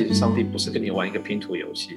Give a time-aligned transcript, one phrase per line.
[0.00, 1.90] 其实上帝不是跟你玩一个拼图游戏，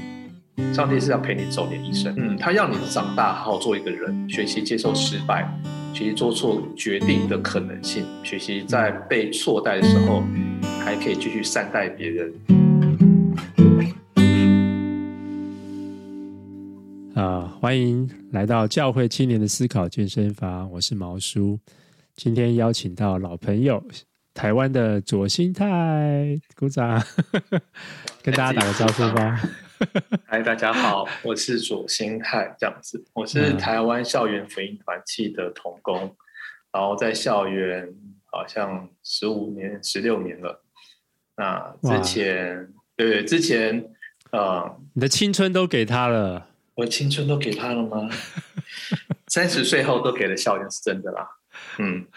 [0.73, 2.13] 上帝是要陪你走你一生。
[2.17, 5.49] 嗯，他要你长大，好好做一个人，学习接受失败，
[5.93, 10.21] 学习做错决定的可能性，学习在被错待的时候，
[10.81, 12.33] 还可以继续善待别人。
[17.15, 21.57] 啊，欢迎来到教会青年的思考健身房，我是毛叔，
[22.17, 23.81] 今天邀请到老朋友。
[24.33, 27.01] 台湾的左心泰，鼓掌，
[28.23, 29.39] 跟大家打个招呼吧。
[30.25, 36.15] 嗨，大家好，我是左心泰，这样子，我是台湾校园福音团契的童工，嗯、
[36.73, 37.93] 然后在校园
[38.25, 40.63] 好像十五年、十六年了。
[41.35, 43.91] 那之前，哇对，之前，
[44.31, 48.09] 呃，你的青春都给他了，我青春都给他了吗？
[49.27, 51.27] 三十岁后都给了校园，是真的啦。
[51.77, 52.07] 嗯。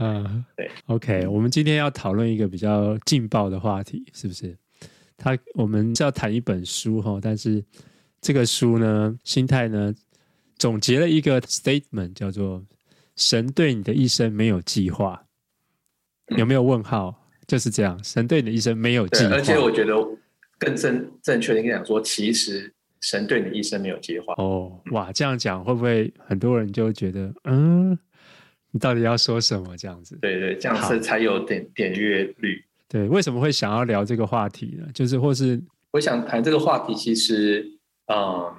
[0.00, 4.56] 嗯，对，OK，我们今天要讨论一个比较劲爆的话题，是不是？
[5.18, 7.62] 他我们是要谈一本书哈，但是
[8.22, 9.94] 这个书呢，心态呢
[10.56, 12.64] 总结了一个 statement，叫做
[13.16, 15.22] “神对你的一生没有计划”，
[16.38, 17.14] 有没有问号？
[17.46, 19.34] 就是这样，神对你的一生没有计划。
[19.34, 19.94] 而且我觉得
[20.58, 24.32] 更正正确的应该讲说，其实神对你一生没有计划。
[24.38, 27.98] 哦，哇，这样讲会不会很多人就觉得嗯？
[28.72, 29.76] 你到底要说什么？
[29.76, 32.64] 这样子，对对，这样子才有点点阅率。
[32.88, 34.86] 对，为什么会想要聊这个话题呢？
[34.92, 35.60] 就是或是
[35.92, 38.54] 我想谈这个话题，其实，嗯，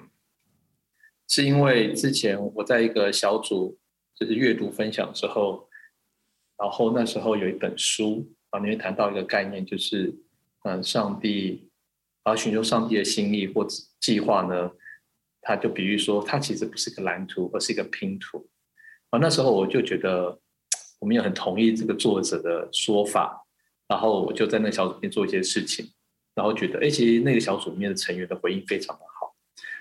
[1.28, 3.78] 是因为之前我在一个小组
[4.16, 5.68] 就是阅读分享之后，
[6.58, 10.14] 然后那时候有一本书啊，里面谈到一个概念，就是
[10.64, 11.70] 嗯，上帝
[12.24, 13.66] 啊，寻求上帝的心意或
[14.00, 14.72] 计划呢，
[15.42, 18.48] 他就比喻说，它其实不是个蓝图，而是一个拼图。
[19.12, 20.40] 啊，那时候我就觉得，
[21.00, 23.46] 我们也很同意这个作者的说法，
[23.88, 25.86] 然后我就在那个小组里面做一些事情，
[26.34, 29.36] 然后觉得，哎，其实那个小组里面的成员的回应非常的好。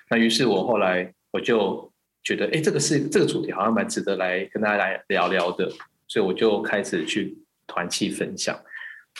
[0.08, 1.88] 那于是我后来我就
[2.24, 5.70] 觉得，哎，这个是这个主题好像蛮值得来跟大家来聊聊的，
[6.08, 7.38] 所以我就开始去
[7.68, 8.60] 团契分享，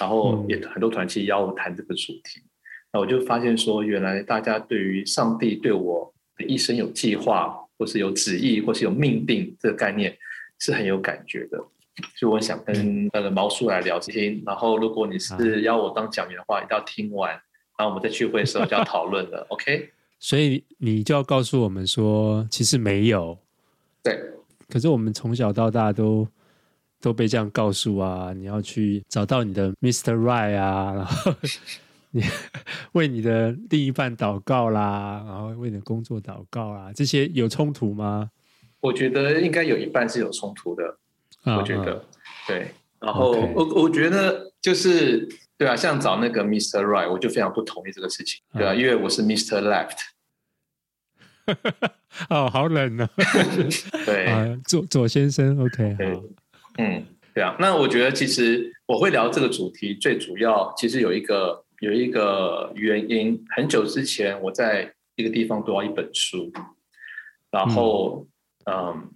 [0.01, 2.43] 然后也很多团契邀我谈这个主题。
[2.93, 7.57] 那我就发现说，原来大家对于上帝对我的一生有计划。
[7.81, 10.15] 或是有旨意，或是有命定，这个概念
[10.59, 11.57] 是很有感觉的，
[12.15, 14.39] 所以我想跟呃毛叔来聊这些。
[14.45, 19.47] 然后，如果你是要我当讲员的话，一定要听完，然后我们在聚会的时候就要讨论了。
[19.49, 19.91] OK？
[20.21, 23.39] 所以你就要告诉我们说，其实没有。
[24.03, 24.21] 对。
[24.69, 26.29] 可是我们从小到大都
[27.01, 30.15] 都被这样告诉啊，你要去找到你的 Mr.
[30.15, 31.35] Right 啊，然后。
[32.13, 32.23] 你
[32.93, 38.31] 为你的另一半祷告啦，然后为你的工作祷告啦，这些有冲突吗？
[38.81, 40.99] 我觉得应该有一半是有冲突的。
[41.45, 42.03] 啊、我觉得，啊、
[42.49, 42.71] 对。
[42.99, 46.83] 然后.我我觉得就是对啊，像找那个 Mr.
[46.83, 49.61] Right，我就非常不同意这个事情，对啊，因为我是 Mr.
[49.63, 49.99] Left。
[52.29, 53.09] 哦，好冷啊！
[54.05, 56.23] 对， 啊、左左先生，OK，对，
[56.79, 57.05] 嗯，
[57.35, 57.57] 对啊。
[57.61, 61.65] 那我觉得其实我会聊这个主题，最主要其实有一个。
[61.81, 66.53] 有一个原因，很久之前我在一个地方读到一本书，
[67.51, 68.27] 然后，
[68.67, 69.11] 嗯，嗯，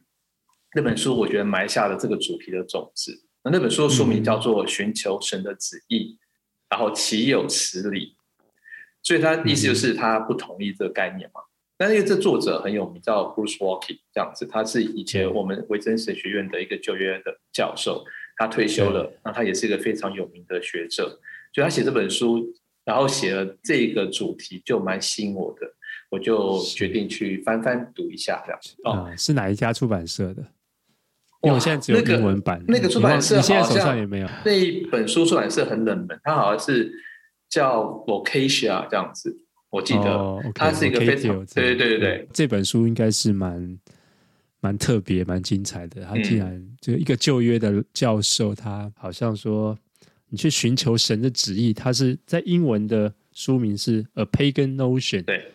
[0.74, 3.22] 那本书我觉得埋下了这个主题的种子。
[3.42, 5.98] 那那本书的书名叫做《寻求神的旨意》，
[6.70, 8.16] 然后岂有此理？
[9.02, 11.42] 所以他意思就是他不同意这个概念嘛。
[11.76, 18.02] 但是因为这作者很有名，叫 Bruce Waltke 这样子，他是以前我们维珍神学院的一个旧约的教授，
[18.38, 21.20] 他退休了，那他也是一个非常有名的学者。
[21.54, 22.44] 就他写这本书，
[22.84, 25.66] 然后写了这个主题，就蛮吸引我的，
[26.10, 28.74] 我就决定去翻翻读一下这样子。
[28.82, 30.42] 哦、嗯，是哪一家出版社的？
[31.42, 32.60] 因为我现在只有英文版。
[32.66, 34.28] 那个、那个出版社你现在手上也没有。
[34.44, 36.92] 那一本书出版社很冷门，它好像是
[37.48, 39.38] 叫 Vocatia 这样子，
[39.70, 40.10] 我记得。
[40.10, 42.28] 哦 okay, 它是一个非常对对对对对。
[42.32, 43.78] 这本书应该是蛮
[44.60, 46.02] 蛮特别、蛮精彩的。
[46.02, 49.78] 他竟然就一个旧约的教授，他好像说。
[50.34, 55.46] 你去寻求神的旨意，它是在英文的书名是 A Pagan Notion，对，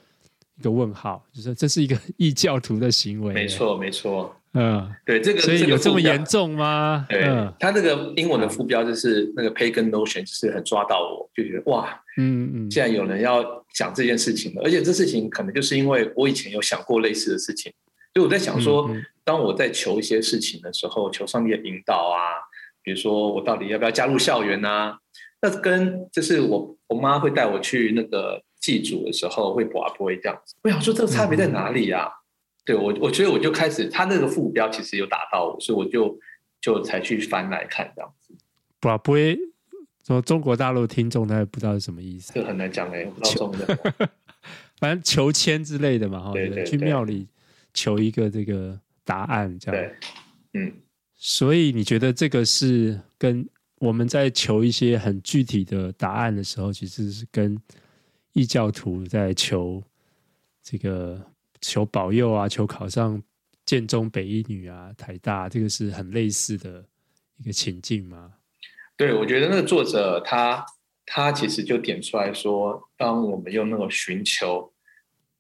[0.58, 3.34] 一个问号，就是这是一个 异教徒的行为。
[3.34, 7.06] 没错，没错，嗯，对，这个所以有这么严重吗？
[7.10, 7.24] 对，
[7.60, 13.44] 他那个英文的副标就是那个 Pagan Notion，就是很抓到我，就觉得哇，嗯嗯，既然有人要
[13.74, 17.70] 讲这件事情了，而且这事情可能就是因为我以前有想过类似的事情，
[18.14, 18.90] 所以我在想说，
[19.26, 22.48] 当我在求一些事情的时候，求上帝的引导啊。
[22.90, 24.98] 比如说，我到底要不要加入校园啊？
[25.44, 30.56] 那跟就是我我妈会带我去那个祭祖的时候会不不会这样子。
[30.64, 32.08] 我想说这个差别在哪里啊？
[32.08, 32.18] 嗯、
[32.66, 36.18] 对我，我觉得我就开始，他那个副标其实有打到我，所以我就
[36.60, 38.34] 就才去翻来看这样子。
[38.80, 39.38] 不不会
[40.08, 44.10] 说中国大陆听众他也不知道是什么意思，这很难讲哎，不知道中的，
[44.80, 47.28] 反正求签之类的嘛，哈，对对，对，去庙里
[47.72, 49.80] 求一个这个答案，这样，
[50.52, 50.74] 对，嗯，
[51.22, 53.46] 所以你觉得这个是跟
[53.80, 57.62] 我们在求一些很具体的答案的时候，其实是跟
[58.32, 59.84] 异教徒在求
[60.64, 61.22] 这个
[61.60, 63.22] 求保佑啊，求考上
[63.66, 66.86] 建中、北一女啊、台大，这个是很类似的
[67.38, 68.34] 一个情境吗？
[68.96, 70.66] 对，我觉得那个作者他
[71.06, 74.72] 他其实就点出来说，当我们用那个寻求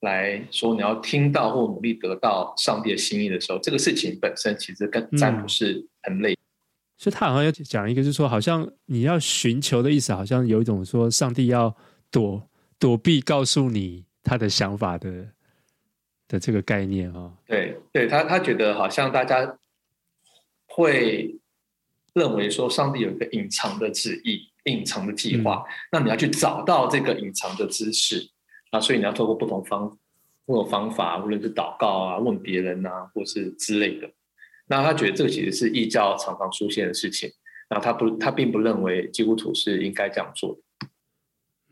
[0.02, 6.34] 来说，你要听到或努力得到上帝的心意的时候，这个事情本身其实跟占卜是很类似。
[6.34, 6.38] 嗯
[7.00, 11.74] 所以他好像要讲一个，就是说，好像你要寻求的意思，好像有一种说，上帝要
[12.12, 12.46] 躲
[12.78, 15.26] 躲避，告诉你他的想法的
[16.28, 17.32] 的这个概念啊。
[17.48, 19.58] 对，对他他觉得好像大家
[20.68, 21.34] 会
[22.14, 28.30] 认为说，上帝有一个隐藏的旨意、隐藏的计划，嗯、那你要去找到这个隐藏的知识
[28.72, 29.98] 啊，所以你要透过不同方
[30.46, 34.10] 不同方法，无论是祷告啊、问别人啊，或是之类的。
[34.68, 37.32] 那他觉得这个其实是异教常常出现的事情，
[37.68, 40.88] 然后他不，他并不认为基督徒是应该这样做的。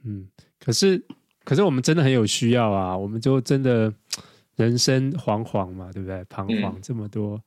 [0.03, 0.27] 嗯，
[0.59, 1.03] 可是，
[1.43, 2.97] 可是我们真的很有需要啊！
[2.97, 3.93] 我们就真的
[4.55, 6.23] 人生惶惶嘛，对不对？
[6.25, 7.41] 彷徨这么多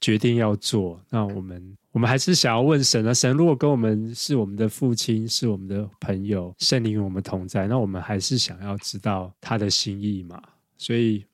[0.00, 3.14] 决定要做，嗯、那我们，我们还是想要问神啊。
[3.14, 10.38] 神如果跟我们是我们的父亲，是我们的朋友，圣灵与我们同在，那我们还是想要知道他的心意嘛。
[10.76, 11.24] 所以，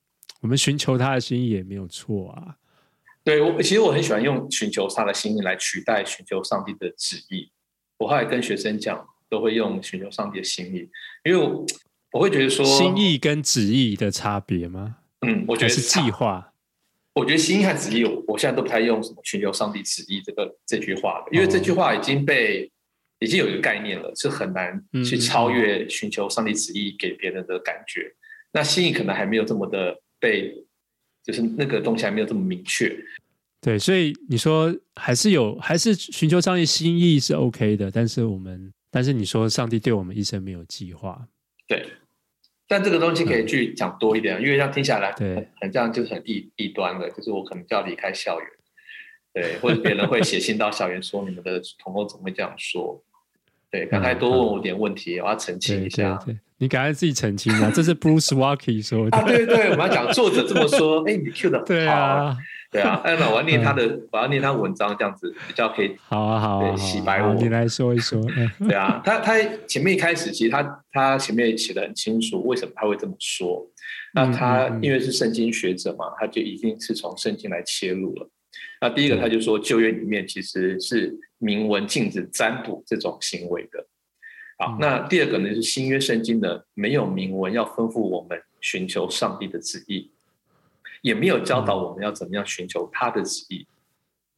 [0.41, 2.55] 我们寻求他的心意也没有错啊。
[3.25, 7.51] 对，我其实我很喜欢用寻求他的心意来取代寻求上帝的旨意。
[7.99, 10.89] 我后来跟学生讲，都会用寻求上帝的心意，
[11.25, 11.67] 因为我，
[12.13, 14.99] 我会觉得说，心意跟旨意的差别吗？
[15.27, 16.52] 嗯，我觉得是计划。
[17.15, 22.71] 我觉得心意和旨意，我现在都不太用什么寻求上帝旨意这个这句话了，因为这句话已经被、哦、
[23.21, 28.03] 已经有一个概念了，是很难去超越寻求上帝旨意给别人的感觉。
[28.03, 28.17] 嗯、
[28.53, 30.65] 那心意可能还没有这么的被。
[31.25, 32.93] 就是那个东西还没有这么明确，
[33.61, 41.25] 对，所以你说还是有，还是寻求上帝心意是 OK 的，但是我们，但是你说上帝对我们一生没有计划，
[41.69, 41.87] 对，
[42.73, 48.49] 但这个东西可以去讲多一点，嗯、因为这样听下来，对，很这样就是很异异端的，就是我可能就要离开校园，
[49.35, 53.03] 对，或者别人会写信到校园说你们的同工怎么会这样说？
[53.71, 56.15] 对，刚才多问我点问题，嗯、我要澄清一下。
[56.25, 57.73] 对对对你赶快自己澄清啊！
[57.75, 59.19] 这是 Bruce Walkie 说的。
[59.19, 61.03] 啊，对对，我们要讲作者这么说。
[61.09, 61.61] 哎，你 Q 的。
[61.65, 62.37] 对啊，
[62.73, 63.01] 对啊。
[63.21, 65.95] 那我要念他的，嗯、我要念他文章，这样子比较可以。
[66.09, 67.35] 好啊，好啊，对，洗白我。
[67.35, 68.21] 你来说一说。
[68.67, 69.39] 对啊，他他
[69.69, 73.65] 前面一开始，其实他他前面写的很清楚，为什么他会这么说。
[74.15, 78.29] 那他因为是圣经学者嘛，他就一定是从圣经来切入了。
[78.81, 83.87] 那第一个，他就说旧约里面其实是明文禁止占卜这种行为的。
[84.59, 90.11] 好，那第二个呢，是新约圣经的没有明文要吩咐我们寻求上帝的旨意，
[91.03, 93.67] 也没有教导我们要怎么样寻求他的旨意。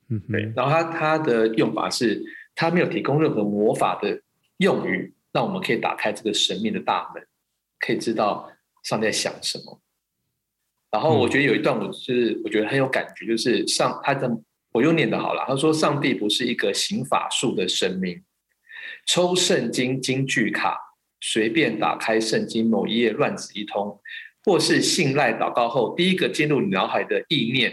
[0.08, 0.52] 嗯，对。
[0.56, 2.20] 然后他他的用法是，
[2.54, 4.20] 他没有提供任何魔法的
[4.56, 7.24] 用语，让我们可以打开这个神秘的大门，
[7.78, 8.50] 可以知道
[8.82, 9.80] 上帝在想什么。
[10.90, 14.30] 然后我觉得有一段，我是我觉得很有感觉，就是上他的
[14.72, 18.22] 我又念的好了，他说上帝不是一个行法术的神明。
[19.06, 20.78] 抽圣经金句卡，
[21.20, 24.00] 随便打开圣经某一页乱指一通，
[24.44, 27.72] 或是信赖祷告后第一个进入你脑海的意念，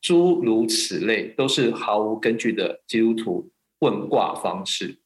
[0.00, 3.50] 诸如此类，都是毫无根据的基督徒
[3.80, 4.96] 问卦方式。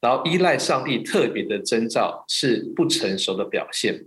[0.00, 4.06] 然后依赖上帝特别的征兆是不成熟的表现。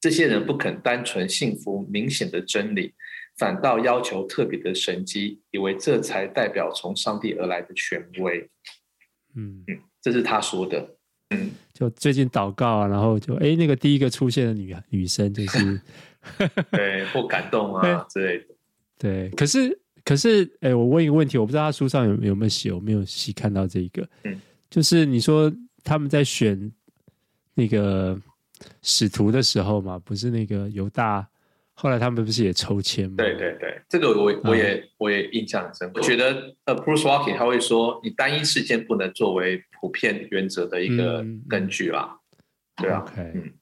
[0.00, 2.92] 这些人不肯单纯信服明显的真理，
[3.38, 8.50] 反倒要求特别的神迹，以为这才代表从上帝而来的权威。
[9.36, 9.78] 嗯嗯。
[10.02, 10.95] 这是他说的，
[11.30, 15.80] 嗯，就最近祷告啊，然后就哎，那个第一个出现的女女生就是，
[16.70, 18.44] 对，或感动啊之类的，
[18.98, 19.30] 对。
[19.30, 24.40] 可是可是，哎，我问一个问题，我不知道他书上有有没有写，我没有细看到这一个，嗯，
[24.70, 25.52] 就是你说
[25.82, 26.70] 他们在选
[27.54, 28.18] 那个
[28.82, 31.28] 使徒的时候嘛，不是那个犹大。
[31.78, 33.16] 后来他们不是也抽签吗？
[33.18, 36.00] 对对对，这个我我也、嗯、我也印象很深刻。
[36.00, 42.18] 我觉得呃，Bruce Walking 他会说，你单一事件不能作为普遍原则的一个根据啦。
[42.78, 43.52] 嗯、对啊，okay, 嗯。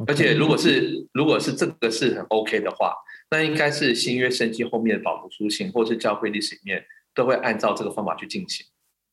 [0.00, 2.94] Okay, 而且如果是如果是这个是很 OK 的话，
[3.30, 6.84] 那应该是新约圣经后面的保罗书信，或是教会历史里面
[7.14, 8.66] 都会按照这个方法去进行。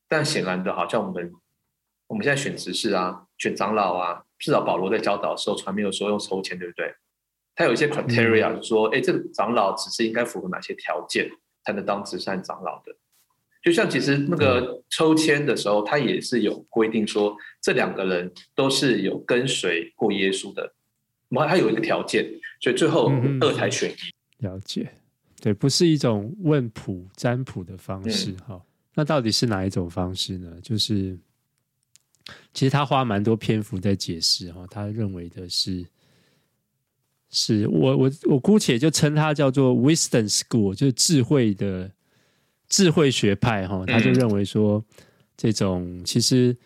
[0.06, 1.32] 但显然的，好像我们
[2.08, 6.94] 我们现在选执事啊，选长老啊，至少保罗在教导的时候，从来没有说用抽签，对不对？
[7.56, 11.26] 他有一些 criteria，就说，哎，这个长老只是应该符合哪些条件
[11.64, 12.94] 才能当慈善长老的？
[13.62, 20.70] 就像其实那个抽签的时候，他也是有规定说，这两个人都是有跟随过耶稣的，
[21.30, 23.10] 然后他有一个条件，所以最后
[23.40, 24.44] 二才选一。
[24.44, 24.92] 了解，
[25.40, 28.54] 对，不是一种问卜占卜的方式哈。
[28.54, 28.60] 嗯，
[28.94, 30.60] 那到底是哪一种方式呢？
[30.62, 31.18] 就是
[32.52, 35.86] 其实他花蛮多篇幅在解释哈，他认为的是。
[37.38, 41.90] 是我我我姑且就称它叫做 Wisdom School，就是智慧的
[42.66, 44.82] 智慧学派哈，他就认为说，
[45.36, 46.56] 这种其实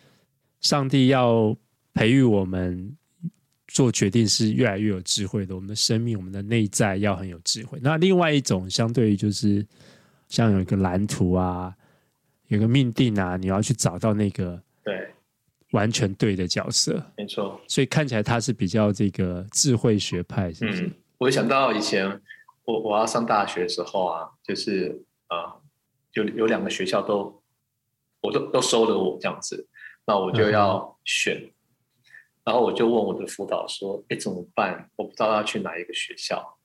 [0.61, 1.53] 上帝要
[1.93, 2.95] 培育我们
[3.67, 7.77] 做决定是越来越有智慧的，我们的生命，我们的内在要很有智慧。
[7.81, 9.67] 那另外一种相对于就是
[10.29, 11.75] 像有一个蓝图啊，
[12.47, 14.63] 有个命定啊，你要去找到那个对。
[15.71, 17.59] 完全对的角色，没错。
[17.67, 20.83] 所以看起来他是比较这个智慧学派，是不是？
[20.83, 22.21] 嗯，我想到以前
[22.65, 25.55] 我我要上大学的时候啊，就是啊，
[26.13, 27.41] 有有两个学校都
[28.21, 29.67] 我都都收了我这样子，
[30.05, 31.51] 那我就要选，嗯，
[32.43, 34.89] 然后我就问我的辅导说：“哎，怎么办？
[34.95, 36.57] 我不知道要去哪一个学校。”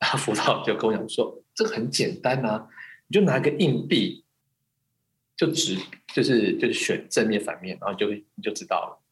[0.00, 2.66] 然后辅导就跟我讲说：“这个很简单啊，
[3.08, 4.24] 你就拿一个硬币。”
[5.40, 5.74] 就只
[6.14, 9.02] 就是就是选正面反面，然后就你就知道了。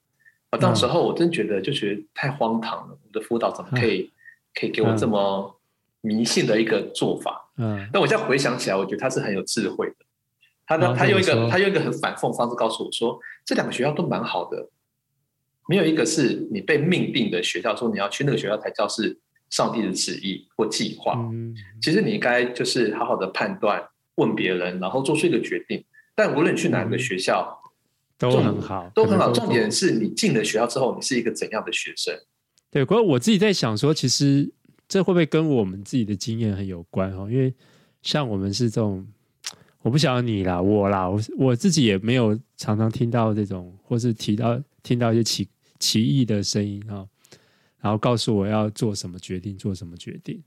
[0.51, 4.11] 啊，到时候我真觉得就觉得太荒唐了，我的辅导怎么可以
[4.55, 5.59] 可以给我这么
[6.03, 7.51] 迷信的一个做法？
[7.57, 9.95] 嗯，但我现在回想起来，我觉得他是很有智慧的。
[10.67, 14.69] 他呢，他用一个他用一个很反讽方式告诉我说，这两个学校都蛮好的，
[15.67, 19.19] 没有一个是你被命定的学校，说你要去那个学校才叫是
[19.49, 21.15] 上帝的旨意或计划。
[21.33, 23.83] 嗯，其实你应该就是好好的判断，
[24.17, 25.83] 问别人，然后做出一个决定。
[26.19, 27.71] 但无论去哪个学校，嗯、
[28.19, 29.31] 都很好，都很好。
[29.31, 32.13] 重点是你进了学校之后，你是一个怎样的学生？
[32.73, 34.53] 对，不过我自己在想说，其实
[34.89, 37.29] 这会不会跟我们自己的经验很有关哦？
[37.31, 37.55] 因为
[38.03, 39.07] 像我们是这种，
[39.81, 45.49] 我不晓得你啦，我啦，我我自己也没有常常听到这种，或是提到听到一些奇
[45.79, 47.09] 奇异的声音哦，
[47.81, 50.43] 然后告诉我要做什么决定，做什么决定。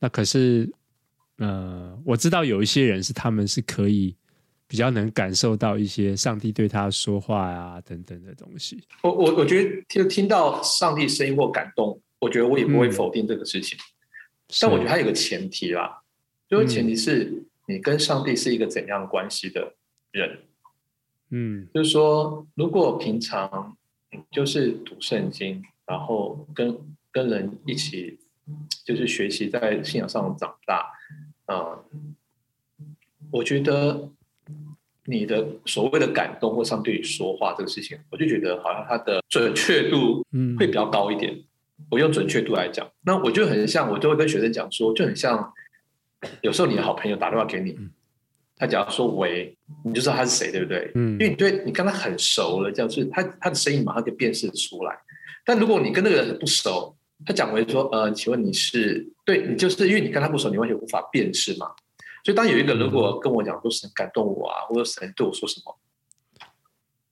[0.00, 0.68] 那可是，
[1.36, 4.16] 呃，我知道有一些人是他们是可以。
[4.70, 8.80] 比较能感受到一些上帝对他说话啊等等的东西。
[9.02, 13.76] 我我我觉得听听到上帝声音或感动，我觉得我也不会否定这个事情。
[13.76, 16.00] 嗯、但我觉得它有个前提啦，
[16.48, 19.74] 就是前提是你跟上帝是一个怎样关系的
[20.12, 20.38] 人。
[21.30, 23.76] 嗯，就是说，如果平常
[24.30, 26.78] 就是读圣经，然后跟
[27.10, 28.20] 跟人一起
[28.84, 30.92] 就是学习在信仰上长大，
[31.46, 32.14] 嗯，
[33.32, 34.08] 我觉得。
[35.10, 40.24] 你的所谓的感动或上帝说话这个事情，我就觉得好像它的准确度
[40.56, 41.32] 会比较高一点。
[41.32, 41.44] 嗯、
[41.90, 45.52] 我用准确度来讲，那我就很像，我就会跟学生讲说，就很像
[46.42, 47.76] 有时候你的好朋友打电话给你，
[48.56, 50.92] 他假如说喂，你就知道他是谁，对不对？
[50.94, 54.96] 嗯，因为你对你跟他很熟了，这样就是他他的声音马上就辨识出来。
[55.44, 56.94] 但如果你跟那个人很不熟，
[57.26, 61.66] 他讲为说呃，请问你是对你就是因为你跟他不熟，你完全无法辨识嘛。
[62.22, 65.76] 所以，当有一个如果跟我讲说神感动我啊，或者神对我说什么，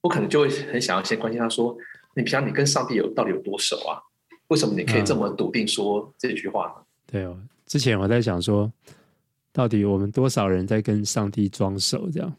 [0.03, 1.77] 我可能就会很想要先关心他说
[2.15, 3.99] ：“你平常你跟上帝有到底有多熟啊？
[4.49, 7.37] 为什么你可以这么笃定说这句话呢？”嗯、对哦，
[7.67, 8.71] 之前我在想说，
[9.53, 12.37] 到底我们多少人在跟上帝装熟这样？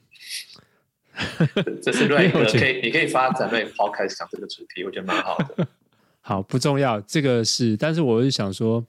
[1.82, 5.68] 这是另一个 可以，你可以发展在 Podcast 讲这个主题，我觉得蛮好的。
[6.22, 8.86] 好，不重要，这个是，但是我是想说。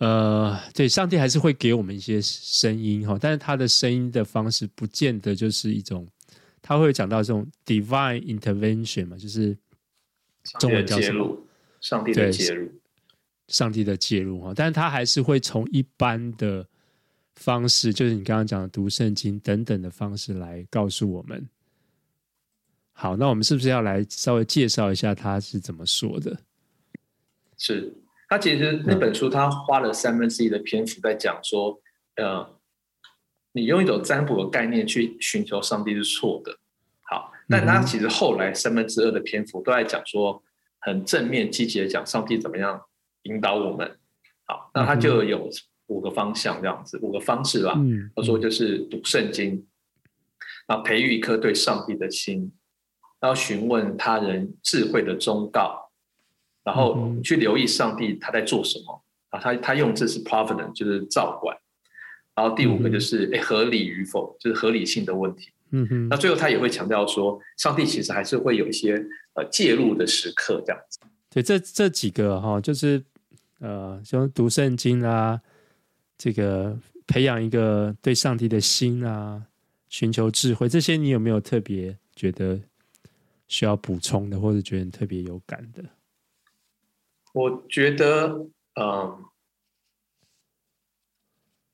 [0.00, 6.08] 呃，对，上帝还是会给我们一些声音哈，但是他的声音的方式不见得就是一种，
[6.62, 9.54] 他会讲到这种 divine intervention 嘛，就是
[10.58, 11.46] 中文叫什么？
[11.82, 12.72] 上帝的介入，
[13.48, 16.66] 上帝的介入哈，但是他还是会从一般的
[17.34, 21.46] 方式，就是你刚刚讲的读圣经等等的方式来告诉我们。
[22.92, 26.40] 好，那我们是不是要来稍微介绍一下他是怎么说的？
[27.58, 27.94] 是。
[28.30, 31.80] 他其实那本书，他花了三分之一的篇幅在讲说，
[32.14, 32.48] 呃，
[33.50, 36.56] 你用一种占卜的概念去寻求上帝是错的。
[37.02, 40.40] 好，但他其实后来三分之二的篇幅都在讲说，
[40.78, 42.80] 很正面积极的讲上帝怎么样
[43.24, 43.98] 引导我们。
[44.44, 45.50] 好，那他就有
[45.88, 47.76] 五个方向这样子，五个方式吧。
[48.14, 49.66] 他说就是读圣经，
[50.68, 52.52] 然后培育一颗对上帝的心，
[53.18, 55.89] 然后询问他人智慧的忠告。
[56.62, 59.40] 然后去留意上帝他在做什么啊？
[59.40, 61.56] 他他用这是 providence，就是照管。
[62.34, 65.50] 然后第五个就是哎，合理与否，就是合理性的问题。
[65.70, 66.08] 嗯哼。
[66.08, 70.98] 那最后他也会强调说，上帝其实还是会有一些呃介入的时刻，这样子。
[71.28, 73.02] 对，这这几个哈，就是
[73.58, 75.40] 呃，像读圣经啊，
[76.16, 79.42] 这个培养一个对上帝的心啊，
[79.88, 82.58] 寻求智慧，这些你有没有特别觉得
[83.48, 85.84] 需要补充的，或者觉得特别有感的？
[87.32, 88.46] 我觉得，
[88.80, 89.24] 嗯，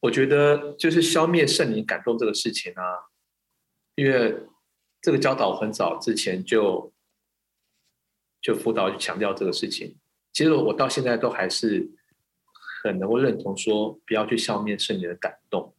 [0.00, 2.82] 我觉得就是消灭圣灵感动这个事情啊，
[3.94, 4.42] 因为
[5.00, 6.92] 这个教导很早之前就
[8.40, 9.96] 就辅导就强调这个事情，
[10.32, 11.90] 其实我到现在都还是。
[12.82, 15.74] 很能够认同说，不要去消灭圣灵的感动，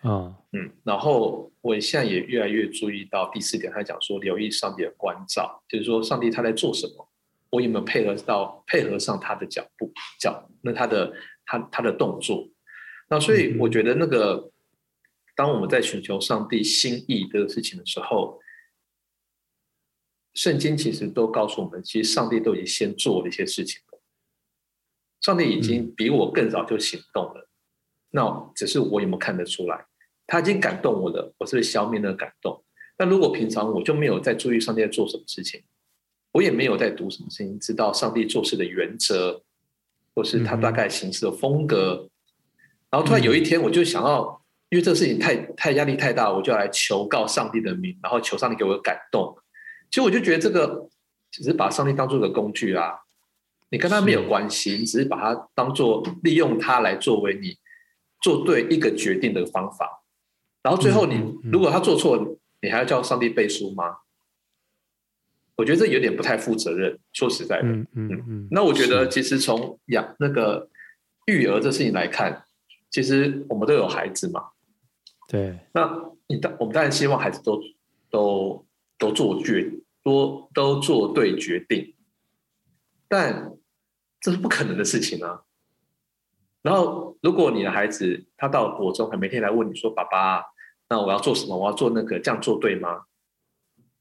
[0.00, 7.07] 啊，嗯，然后我现在也越来越注意到第四点，他讲说留意上帝的关照，就是说上帝他在做什么，
[7.50, 11.12] 我有没有配合到配合上他的脚步脚，那他的
[11.46, 12.48] 他他的动作，
[13.08, 14.52] 那所以我觉得那个、嗯、
[15.34, 18.38] 当我们在寻求上帝心意这个事情的时候，
[20.34, 23.80] 圣经其实都告诉我们，其实上帝都已经先做了一些事情。
[25.20, 27.50] 上帝已经比我更早就行动了，
[28.10, 29.86] 那只是我有没有看得出来？
[30.28, 32.64] 他已经感动我了，我是不是消灭那个感动？
[32.98, 35.64] 那如果平常我就没有在注意上帝在做什么事情，
[36.38, 39.42] 我也没有在读什么事情，知道上帝做事的原则，
[40.14, 42.08] 或是他大概行事的风格，
[42.90, 49.36] 然后突然有一天我就想要，因为这个事情太太压力太大，我就来求告上帝的名，然后求上帝给我感动。
[49.90, 50.88] 其实我就觉得这个
[51.32, 53.00] 只是把上帝当做个工具啊。
[53.70, 57.56] 你跟他没有关系，你只是把它当做利用他来作为你
[58.22, 60.04] 做对一个决定的方法，
[60.62, 63.96] 然后最后你如果他做错，你还要叫上帝背书吗？
[65.58, 66.98] 我觉得这有点不太负责任。
[67.12, 68.48] 说实在的，嗯嗯嗯。
[68.50, 70.70] 那我觉得其实从养那个
[71.26, 72.44] 育儿这事情来看，
[72.90, 74.44] 其实我们都有孩子嘛。
[75.28, 75.58] 对。
[75.74, 77.60] 那你当我们当然希望孩子都
[78.08, 79.70] 都都做决
[80.02, 81.94] 多都做对决定，
[83.06, 83.52] 但。
[84.20, 85.42] 这是不可能的事情啊！
[86.60, 90.42] 然后，如果你的孩子他到国中，还每天来问你说：“爸爸，
[90.88, 91.56] 那我要做什么？
[91.56, 93.04] 我要做那个，这样做对吗？”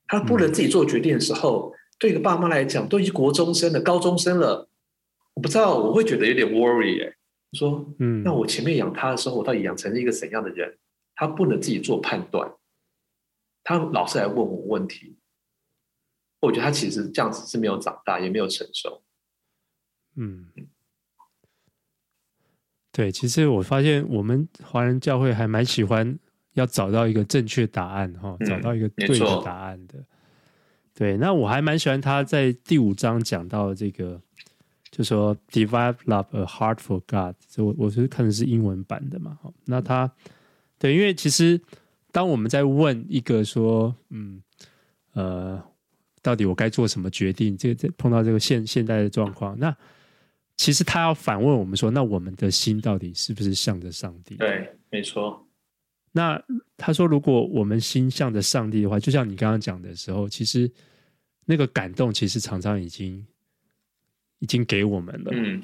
[0.08, 4.70] 他不能自己做决定的时候，嗯、对一个爸妈来讲，都已经国中生了、高中生了，
[5.34, 7.14] 我不知道，我会觉得有点 worry 哎。
[7.54, 10.78] 说，嗯，那我前面养他的时候，我到底养成了一个怎样的人？
[11.16, 12.54] 他不能自己做判断，
[13.64, 15.18] 他老是来问我问题，
[16.42, 19.02] 我觉得他其实这样子是没有长大，也没有成熟。
[20.16, 20.52] 嗯，
[22.92, 26.20] 对，其实我发现我们华人教会还蛮喜欢
[26.60, 29.96] 要找到一个正确答案哈，嗯、找到一个对的答案的。
[30.94, 34.20] 对，那我还蛮喜欢他在第五章讲到这个，
[34.90, 39.38] 就说 “develop a heart for God”，这我我是看的是英文版的嘛。
[39.66, 40.12] 那他
[40.80, 41.62] 对，因为其实
[42.12, 44.42] 当我们在问一个说，嗯，
[45.14, 45.64] 呃，
[46.24, 47.56] 到底我该做什么决定？
[47.56, 49.76] 这个这碰到这个现现代的状况，那
[50.56, 55.47] 其实他要反问我们说：“那我们的心到底是不是向着上帝？”对，没错。
[56.18, 56.42] 那
[56.76, 60.72] 他说：“如果我们心向着上帝的话，就像你刚刚讲的时候，其实
[61.46, 63.24] 那个感动其实常常已经
[64.40, 65.32] 已经给我们了。
[65.34, 65.62] 嗯。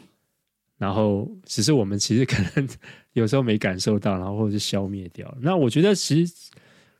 [0.77, 2.69] 然后只是我们其实可能
[3.13, 5.37] 有时候没感受到，然后或者是消灭掉了。
[5.41, 6.33] 那我觉得其实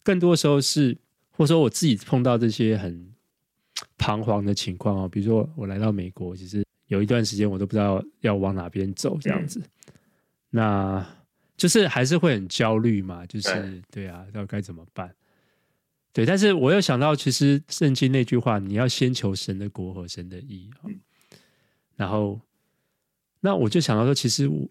[0.02, 0.98] 更多时候是，
[1.32, 3.14] 或者说我自己碰到这些很
[3.98, 6.64] 彷徨的情况啊，比如说我来到美国，其实。
[6.88, 9.94] 有一段时间我都不知道要往哪边走，这样子，嗯、
[10.52, 11.08] 那
[11.56, 13.50] 就是还是会很焦虑嘛，就是
[13.92, 15.14] 对，对啊，要该怎么办？
[16.12, 21.00] 对，但是我又想到，其实圣经那句话，你要先求神的国和神的义，嗯、
[21.96, 22.40] 然后，
[23.40, 24.68] 那我就想到说，其实我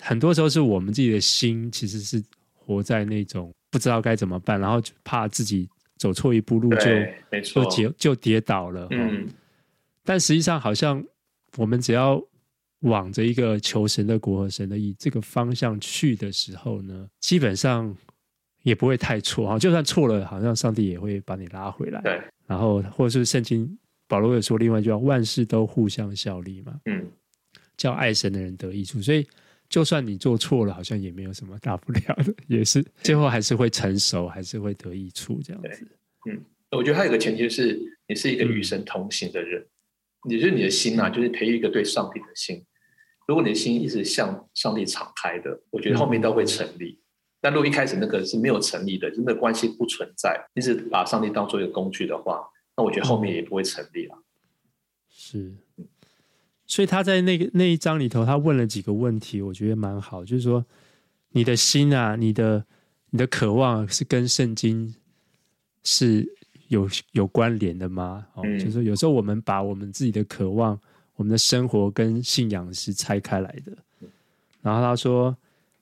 [0.00, 2.22] 很多时候是我们自己的心，其实是
[2.54, 6.86] 活在那种不知道该怎么办，然后怕自己走错一步路就
[7.30, 9.28] 没错，就跌就跌倒了，嗯，
[10.04, 11.04] 但实际上好像。
[11.58, 12.18] 我们只要
[12.82, 17.96] 往着一个求神的国和神的义这个方向去的时候呢，基本上
[18.62, 19.58] 也不会太错啊。
[19.58, 22.00] 就算错了，好像上帝也会把你拉回来。
[22.02, 22.20] 对。
[22.46, 27.06] 然后，或者是圣经保罗有说另外一句话：“万事都互相效力嘛。”嗯。
[27.76, 29.00] 叫爱神的人得益处。
[29.00, 29.26] 所以，
[29.68, 35.88] 就算你做错了，好像也没有什么大不了的，也是最后还是会成熟，还是会得益处这样子。
[36.28, 36.40] 嗯，
[36.70, 39.60] 我觉得还有一个前提是，你是一个与神同行的人。
[39.62, 39.66] 嗯
[40.24, 42.64] 你就是你的心啊，就是培育一个对上帝的心。
[43.32, 46.90] 如果你的心一直向上帝敞开的，我觉得后面都会成立。
[46.90, 47.00] 嗯、
[47.40, 54.22] 但如果一开始那个是没有成立的，就那个关系不存在，一直把上帝当做一个工具的话，那我觉得后面也不会成立了。
[55.08, 55.54] 是，
[56.66, 60.62] 所以他在那个那一章里头，他问了几个问题，我觉得蛮好，就是说
[61.30, 62.66] 你的心啊，你的
[63.08, 64.94] 你的渴望是跟圣经
[65.82, 66.36] 是。
[66.68, 68.26] 有有关联的吗？
[68.32, 70.80] 哦，嗯、就是说有时候我们把我们自己的渴望、
[71.22, 73.72] 我们的生活跟信仰是拆开来的。
[74.60, 75.36] 然后他说：“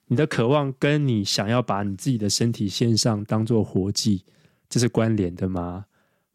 [0.06, 4.22] 你的渴望跟你想要把你自己的身体献上当做活祭，
[4.68, 5.86] 这是关联的吗？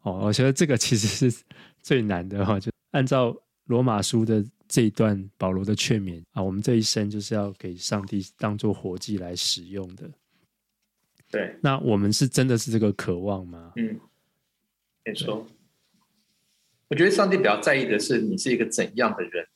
[0.02, 1.42] 哦，我觉得这个其实是
[1.80, 2.58] 最难的哈。
[2.58, 3.32] 就按照
[3.66, 10.10] 罗马书的这一段保罗的劝勉啊，我们这一生就是要给上帝当做活祭来使用的。
[11.30, 13.72] 对，那我们是真的是这个渴望吗？
[13.76, 14.00] 嗯，
[15.04, 15.46] 没错。
[16.88, 19.46] 我觉得上帝比较在意的是你是一个怎样的人，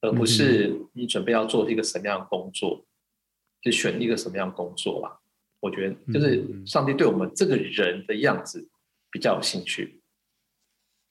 [0.00, 2.86] 而不是你准备要做一个什么样的工作。
[3.62, 5.20] 就选一个什么样的工作吧，
[5.60, 8.66] 我觉得就是上帝对我们这个人的样子
[9.10, 10.00] 比较有兴趣。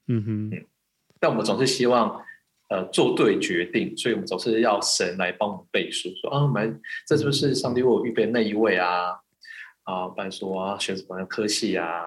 [0.08, 0.66] 嗯哼，嗯，
[1.20, 2.26] 但我们总是希望
[2.70, 9.20] 呃做对决定，所以我们总是要神来帮我们背书，说啊，我们这是不是上帝为我预备那一位啊？
[9.84, 12.02] 啊，不然说啊，选什么科系啊？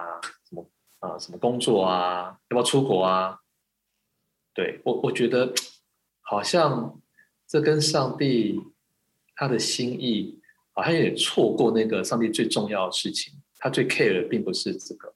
[1.07, 1.19] 啊？
[1.19, 2.37] 什么工作啊？
[2.49, 3.39] 要不要出国啊？
[4.53, 5.53] 对，我我觉得
[6.21, 6.99] 好像
[7.47, 8.61] 这跟上帝。
[9.35, 10.39] 他的心意
[10.73, 13.33] 好像有点错过那个上帝最重要的事情。
[13.57, 15.11] 他最 care 的并不是这个。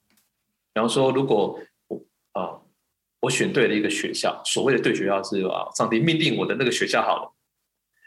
[0.72, 2.60] 比方说，如果我啊，
[3.20, 7.32] 我选对了一个学校，所谓的对学校是啊，上帝命定我的那个学校好了。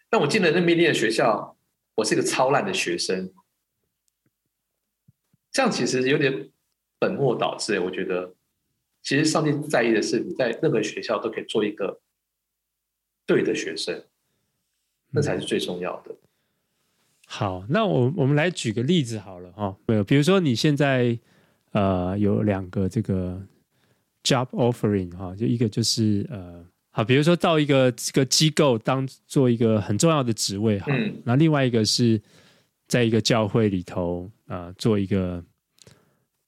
[0.10, 1.56] 但我进了那命令的学校，
[1.96, 3.34] 我是一个超烂的学生，
[5.50, 6.51] 这样其实有点
[7.02, 7.80] 本末倒置。
[7.82, 8.32] 我觉得，
[9.02, 12.00] 其实上帝在意的是你在任何学校都可以做一个
[13.26, 14.02] 对的学生。
[15.14, 16.16] 那才是最重要的。
[17.28, 21.20] 好，那我我们来举个例子好了哈，没有，比如说你现在
[21.74, 23.38] 呃有两个这个
[24.24, 30.86] job offering 哈，就一个就是呃好，比如说到一个这个机构当做一个很重要的职位哈，
[31.26, 32.22] 那、嗯、另外一个是
[32.88, 35.44] 在一个教会里头啊、呃、做一个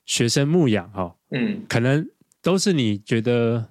[0.06, 2.10] 学生牧养哈，嗯，可能
[2.42, 3.70] 都是你觉得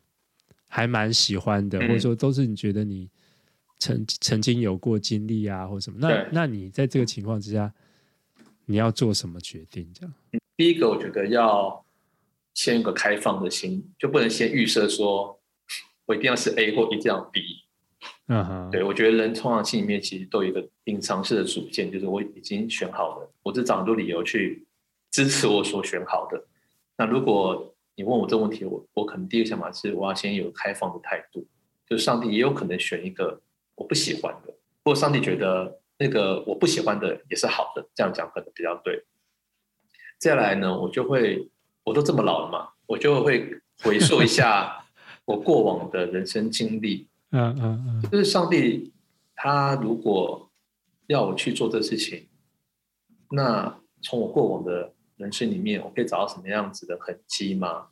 [0.68, 3.09] 还蛮喜欢的，嗯、或者说都是你觉得你。
[3.85, 5.99] 曾曾经有过经历啊，或什么？
[6.01, 7.75] 那那你在这个情况之下，
[8.66, 9.90] 你要做什么决定？
[9.92, 10.14] 这样，
[10.57, 11.85] 第一个我觉得要
[12.55, 15.37] 先有个开放的心，就不能先预设说
[16.07, 17.42] 我一定要是 A 或一定要 B。
[18.29, 24.64] 嗯哼，对，我觉得人通常心里面其实都有一个隐藏式的主见，就是我已经选好了，我只找很多理由去
[25.12, 26.44] 支持我所选好的。
[26.96, 31.46] 那如果你问我这个问题，我我可能第一个想法是，我要先有开放的态度，
[31.88, 33.40] 就是上帝也有可能选一个。
[33.75, 39.03] 我不喜欢的，或上帝觉得那个我不喜欢的也是好的，这样讲可能比较对。
[40.20, 41.51] 接下来呢，我就会，
[41.83, 44.85] 我都这么老了嘛，我就会回溯一下
[45.25, 47.09] 我过往的人生经历。
[47.31, 48.92] 嗯嗯嗯，就是上帝
[49.35, 50.51] 他如果
[51.07, 52.29] 要我去做这事情，
[53.31, 57.88] 那从我过往的人生里面，我可以找到什么样子的痕迹吗？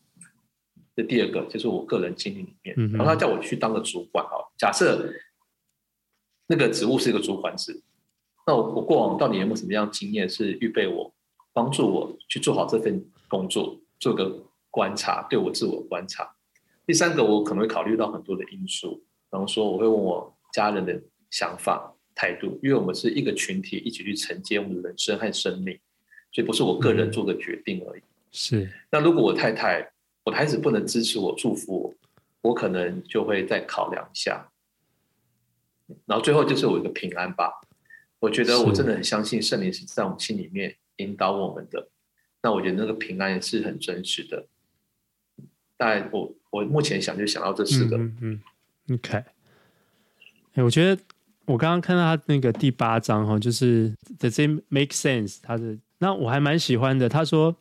[0.97, 5.13] 这第二个就是我个人经历里面，然后他叫我去当个主管，哦，假设。
[6.53, 7.81] 那个职务是一个主管职，
[8.45, 11.15] 那我我过往到底有没有什么样的经验是预备我
[11.53, 16.29] 帮助我去做好这份工作，做个观察，对我自我观察。
[16.85, 25.79] 第三个，我可能会考虑到很多的因素，比方说我会问我家人的想法态度，因为我们是一个群体，一起去承接我们的人生和生命，
[26.33, 28.01] 所以不是我个人做的决定而已。
[28.01, 28.71] 嗯、是。
[28.91, 29.91] 那如果我太太、
[30.25, 31.95] 我的孩子不能支持我、祝福
[32.43, 34.49] 我，我可能就会再考量一下。
[36.07, 37.61] 然后最后就是我一个平安吧，
[38.21, 41.89] 我觉得我真的很相信圣灵是在我们心里面引导我们的。
[42.43, 44.47] 那我觉得那个平安也是很真实的。
[45.77, 47.97] 但我我目前想就想到这四个。
[47.97, 48.41] 嗯嗯，
[48.87, 49.25] 嗯，OK。
[50.55, 51.03] 哎，我觉得
[51.47, 55.39] 我刚刚看到他那个第八章哈，就是 Does it make sense？
[55.43, 57.09] 他的那我还蛮喜欢的。
[57.09, 57.55] 他说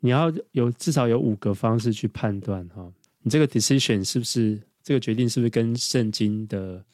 [0.00, 6.84] 你要有至少有五个方式去判断哈，你这个 decision 是不是这个决定是不是跟圣经的。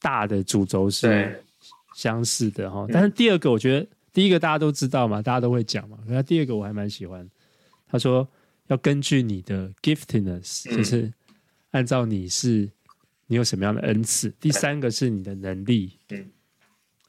[0.00, 1.42] 大的主轴是
[1.94, 5.98] 相似的哈，但是第二个我觉得第一个大家都知道嘛，大家都会讲嘛。
[6.06, 7.26] 那第二个我还蛮喜欢，
[7.86, 8.28] 他说
[8.66, 11.10] 要根据你的 giftedness，就是
[11.70, 12.70] 按照你是
[13.26, 14.28] 你有什么样的恩赐。
[14.38, 15.98] 第三个是你的能力，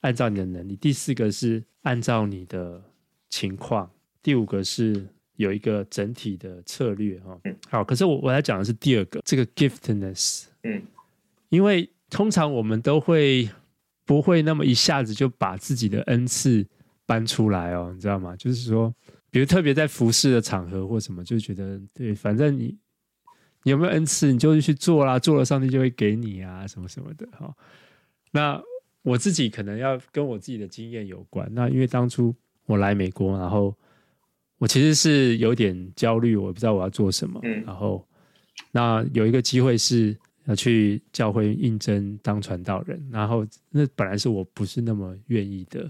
[0.06, 0.76] 按照你的能力。
[0.76, 2.82] 第四个是按照你的
[3.30, 3.90] 情况。
[4.22, 7.40] 第五个是有一个整体的策略哈。
[7.70, 10.82] 好，可是我我来讲的是第二个这个 giftedness，嗯，
[11.50, 11.90] 因为。
[12.08, 13.50] 通常我们都会
[14.06, 16.66] 不会那么一下子就把自己的恩赐
[17.04, 18.36] 搬出来哦，你知道吗？
[18.36, 18.94] 就是说，
[19.32, 22.78] 比如特别在服侍的场合或什么，就觉得对，反正你
[23.64, 27.52] 你有没有恩赐，你就去做啦，做了上帝就会给你啊，什么什么的哈。
[28.32, 28.62] 那
[29.06, 31.50] 我自己可能要跟我自己的经验有关。
[31.54, 33.74] 那因为当初我来美国，然后
[34.58, 37.40] 我其实是有点焦虑，我不知道我要做什么。
[37.44, 38.06] 嗯，然后
[38.72, 40.14] 那有一个机会是。
[40.48, 45.90] 要去教会应征当传道人，然后那本来是我不是那么愿意的，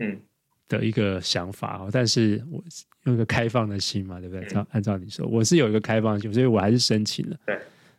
[0.00, 0.18] 嗯，
[0.66, 1.88] 的一个想法哦。
[1.92, 2.60] 但是我
[3.04, 4.44] 用一个开放的心嘛，对不对？
[4.48, 7.36] 照、嗯、按照你说，我是有一个开放的心，所以我还是申请了。
[7.46, 7.56] 对，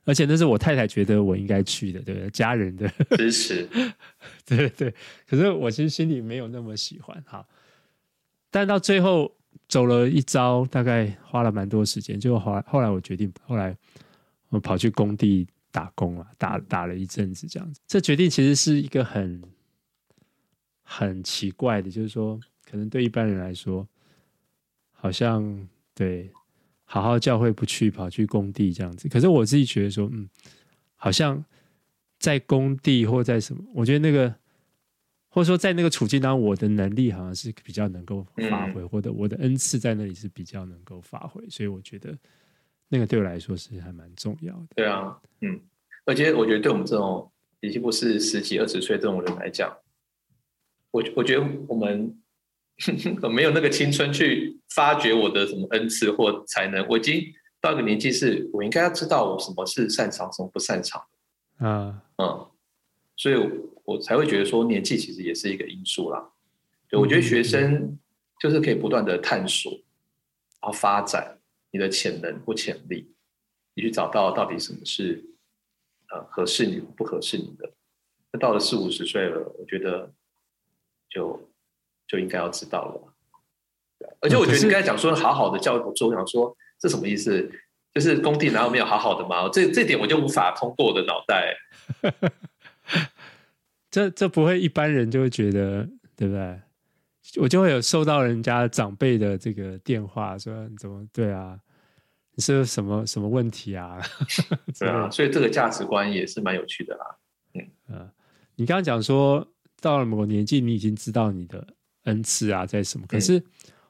[0.07, 2.29] 而且那是我太太觉得我应该去的，对不对？
[2.31, 3.67] 家人的支持，
[4.47, 4.93] 对对对。
[5.27, 7.45] 可是我其实心里没有那么喜欢哈。
[8.49, 9.31] 但到最后
[9.67, 12.19] 走了一遭，大概花了蛮多时间。
[12.19, 13.75] 就后来后来我决定，后来
[14.49, 15.45] 我跑去工地。
[15.69, 17.79] 打工了，打打了一阵子这样子。
[17.85, 19.39] 这决定其实是一个很
[20.81, 23.87] 很奇怪的，就是说，可能对一般人来说，
[24.91, 26.31] 好像对
[26.89, 29.07] 好好教会不去，跑去工地这样子。
[29.07, 30.27] 可是我自己觉得说，嗯，
[30.95, 31.43] 好像
[32.17, 34.33] 在工地或在什么，我觉得那个，
[35.29, 42.17] 或者说在那个处境当中，我的能力好像是比较能够发挥，或者我的恩赐在那里是比较能够发挥，所以我觉得。
[42.89, 44.67] 那个对我来说是还蛮重要的。
[44.73, 45.59] 对啊，嗯，
[46.05, 49.75] 而且我觉得对我们这种已经不是十几二十岁这种人来讲，
[50.91, 52.17] 我我觉得我们
[53.29, 56.85] 没有那个青春去发掘我的什么恩赐或才能。
[56.87, 57.23] 我已经
[57.59, 61.01] 到一个年纪，是我应该要知道我什么是擅长，什么不擅长。
[61.57, 62.47] 啊，嗯，
[63.15, 63.35] 所以
[63.83, 66.29] 我才会觉得说年纪其实也是一个因素啦。
[66.89, 67.97] 对，我觉得学生
[68.39, 69.71] 就是可以不断的探索，
[70.61, 71.33] 然后发展。
[71.69, 73.13] 你的潜能或潜力，
[73.75, 75.21] 你去找到到底什么是
[76.09, 77.69] 呃合适你不合适你的。
[78.31, 80.09] 那到了四五十岁了，我觉得
[81.09, 81.49] 就
[82.07, 83.13] 就应该要知道了。
[84.21, 87.51] 而且我觉得你刚才讲说好好的教育，我想说这什么意思？
[87.93, 89.49] 就是工地难道没有好好的吗？
[89.49, 91.55] 这这点我就无法通过我的脑袋。
[93.89, 96.61] 这这不会一般人就会觉得对不对？
[97.41, 101.59] 我就会有收到人家长辈的这个电话，说你怎么对啊？
[102.35, 103.97] 你是什么什么问题啊？
[104.77, 107.17] 对啊，所以这个价值观也是蛮有趣的啦。
[107.55, 108.09] 嗯嗯，
[108.55, 109.45] 你刚刚讲说
[109.81, 111.67] 到了某个年纪，你已经知道你的
[112.07, 113.41] 恩赐啊在什么，可是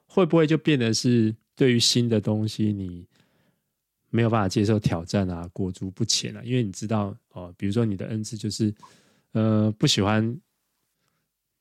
[0.06, 3.08] 会不会就变得是对于新的东西你
[4.12, 6.42] 没有办法接受挑战啊，裹足不前啊？
[6.44, 8.72] 因为你知道哦，比如说你的恩赐就是
[9.32, 10.40] 呃不喜欢。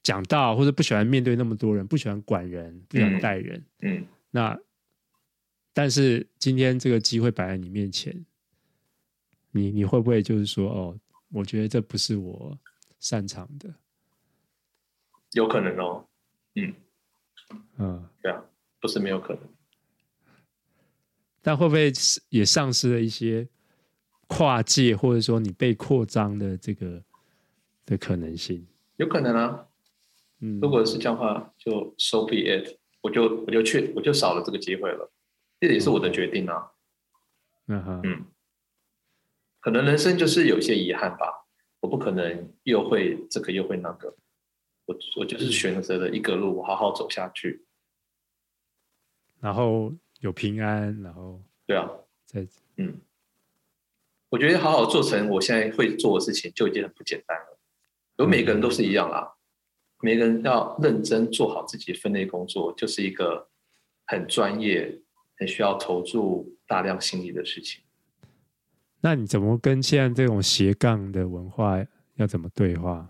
[0.03, 3.59] 讲道或者不喜欢面对那么多人，不喜欢管人，不喜欢带人。
[3.81, 4.57] 嗯，嗯，那
[5.75, 8.25] 但是今天这个机会摆在你面前，
[9.51, 10.97] 你你会不会就是说，哦，
[11.33, 12.57] 我觉得这不是我
[13.01, 13.75] 擅长的？
[15.33, 16.07] 有可能哦。
[16.57, 16.75] 嗯
[17.79, 18.43] 嗯，对啊，
[18.81, 19.43] 不是没有可能。
[21.43, 21.93] 但会不会
[22.29, 23.47] 也丧失了一些
[24.27, 27.01] 跨界，或者说你被扩张的这个
[27.85, 28.67] 的可能性？
[28.97, 29.69] 有可能啊。
[30.41, 35.11] 嗯，如果是这样的话，就 so be it，我就我就去，我就少了这个机会了，
[35.61, 36.73] 这也是我的决定啊。
[37.69, 38.25] 嗯哼，嗯，
[39.61, 41.47] 可能人生就是有一些遗憾吧，
[41.81, 44.15] 我不可能又会这个又会那个，
[44.87, 47.65] 我我就是选择了一个路，好好走下去，
[49.41, 51.91] 然后有平安，然后对啊，
[52.25, 52.47] 在
[52.77, 52.99] 嗯，
[54.29, 57.59] 我觉得好好做成我现在会做的事情就已经很不简单了，
[58.19, 59.35] 有每个人都是一样啦。
[60.03, 63.49] 每个人要认真做好自己分内工作，就是一个
[64.05, 65.01] 很专业、
[65.39, 67.83] 很需要投注大量心力的事情。
[69.01, 71.83] 那你怎么跟现在这种斜杠的文化
[72.17, 73.09] 要怎么对话？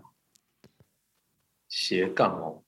[1.79, 2.63] 斜杠哦，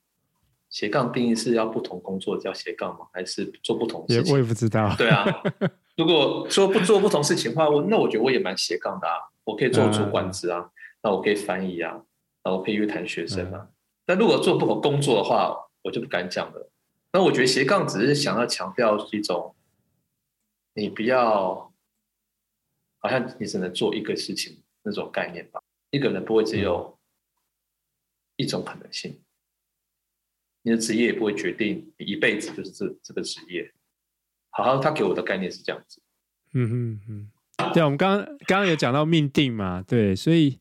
[0.70, 3.08] 斜杠定义是要不同工作叫斜杠吗？
[3.12, 4.32] 还是做不同事情？
[4.32, 4.96] 我也不知道。
[4.96, 5.26] 对啊，
[5.98, 9.18] 如果说不做不同事情的话，我那我觉得我也蛮斜杠的啊。
[9.46, 10.70] 我可以做主管职啊，
[11.02, 12.00] 那、嗯、我可以翻译啊，
[12.44, 13.68] 那我可以约谈学生啊。
[13.68, 13.74] 嗯
[14.06, 16.72] 但如果做不同工作的话，我就不敢讲了。
[17.14, 19.56] 那我觉得斜杠只是想要强调一种，
[20.74, 21.72] 你不要
[23.00, 25.60] 好像你只能做一个事情那种概念吧。
[25.92, 26.99] 一个人不会只有
[28.40, 29.20] 一种可能性，
[30.64, 33.72] 你的职业也不会决定你一辈子就是这这个职业。
[34.50, 36.02] 好好他给我的概念是这样子。
[36.54, 40.60] 嗯嗯嗯，对，我们刚刚刚有讲到命定嘛，对，所以。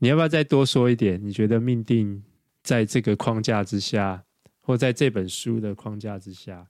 [0.00, 1.18] 你要不要再多说一点？
[1.24, 2.22] 你觉得命定
[2.62, 4.22] 在这个框架之下，
[4.60, 6.68] 或在这本书的框架之下，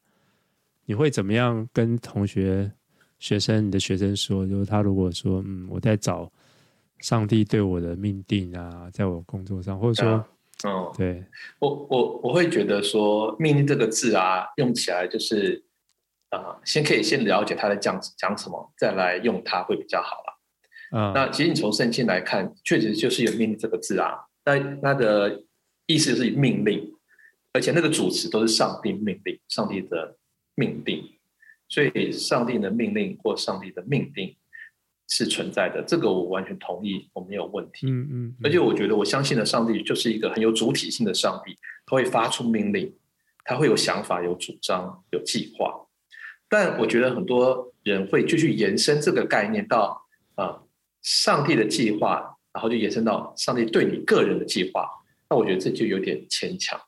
[0.84, 2.70] 你会怎么样跟同学、
[3.18, 4.46] 学生、你的学生说？
[4.46, 6.30] 就是他如果说，嗯，我在找
[7.04, 10.26] 上帝对我的命定啊，在我工作上，或者说，
[10.64, 11.22] 嗯，对，
[11.58, 15.62] 我我我会觉得说，命定这个字啊，用起来就是
[16.30, 20.32] 啊、呃，先可以先了解他在讲讲什么，再来用它会比较好啦。
[20.92, 24.24] 嗯、那其实你从圣经来看，确实就是有“命令”这个字啊。
[24.46, 25.42] 那它的
[25.84, 26.90] 意思是命令，
[27.52, 30.16] 而且那个主词都是上帝命令，上帝的
[30.54, 31.04] 命定。
[31.68, 34.34] 所以，上帝的命令或上帝的命定，
[35.06, 37.86] 是存在的，这个我完全同意，我没有问题。
[37.86, 42.92] 嗯嗯，嗯，而且我觉得我相信的上帝就是一个很有主体性的上帝，他会发出命令，
[43.44, 45.86] 他会有想法、有主张、有计划。
[46.48, 50.68] 但我觉得很多人会继续延伸这个概念到啊、呃，
[51.02, 54.88] 上帝的计划，然后就延伸到上帝对你个人的计划。
[55.28, 56.80] 那我觉得这就有点牵强。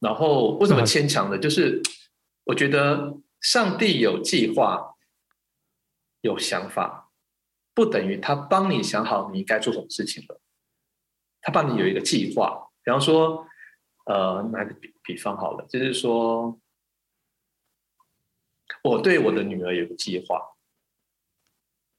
[0.00, 1.38] 然后为什么牵强呢？
[1.38, 1.80] 就是
[2.44, 4.89] 我觉得上帝有计划。
[6.22, 7.10] 有想法，
[7.74, 10.40] 不等于他帮你想好你应该做什么事情了。
[11.40, 13.46] 他帮你有一个计划，比方说，
[14.04, 16.60] 呃，拿个比比方好了，就是说，
[18.84, 20.56] 我对我的女儿有个计划，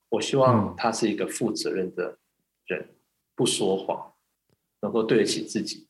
[0.09, 2.19] 我希望她是一个负责任的
[2.65, 2.95] 人，
[3.33, 4.13] 不说谎，
[4.81, 5.87] 能够对得起自己。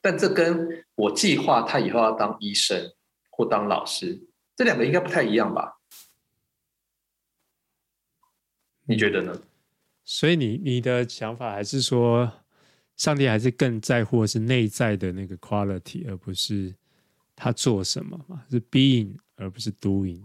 [0.00, 2.92] 但这跟我计划她以后要当医生
[3.30, 4.20] 或当老师，
[4.56, 5.78] 这两个应该不太一样吧？
[8.86, 9.42] 你觉得呢？
[10.04, 12.30] 所以你你的想法还是说，
[12.96, 16.74] 上帝还是更在乎的是内在的那个 quality，而不是
[17.36, 18.42] 他做什么嘛？
[18.50, 20.20] 是 being 而不是 doing。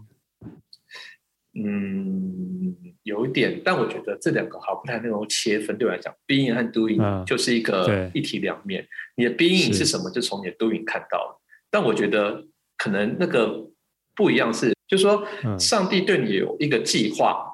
[1.54, 5.78] 嗯，有一点，但我觉得这两个好不太能够切分。
[5.78, 8.86] 对我来讲，being 和 doing 就是一个一体两面。
[9.16, 11.40] 你的 being 是什么，就从你的 doing 看到了。
[11.70, 12.44] 但我觉得
[12.76, 13.70] 可能那个
[14.16, 15.24] 不一样是，就是说，
[15.58, 17.47] 上帝对你有一个计划。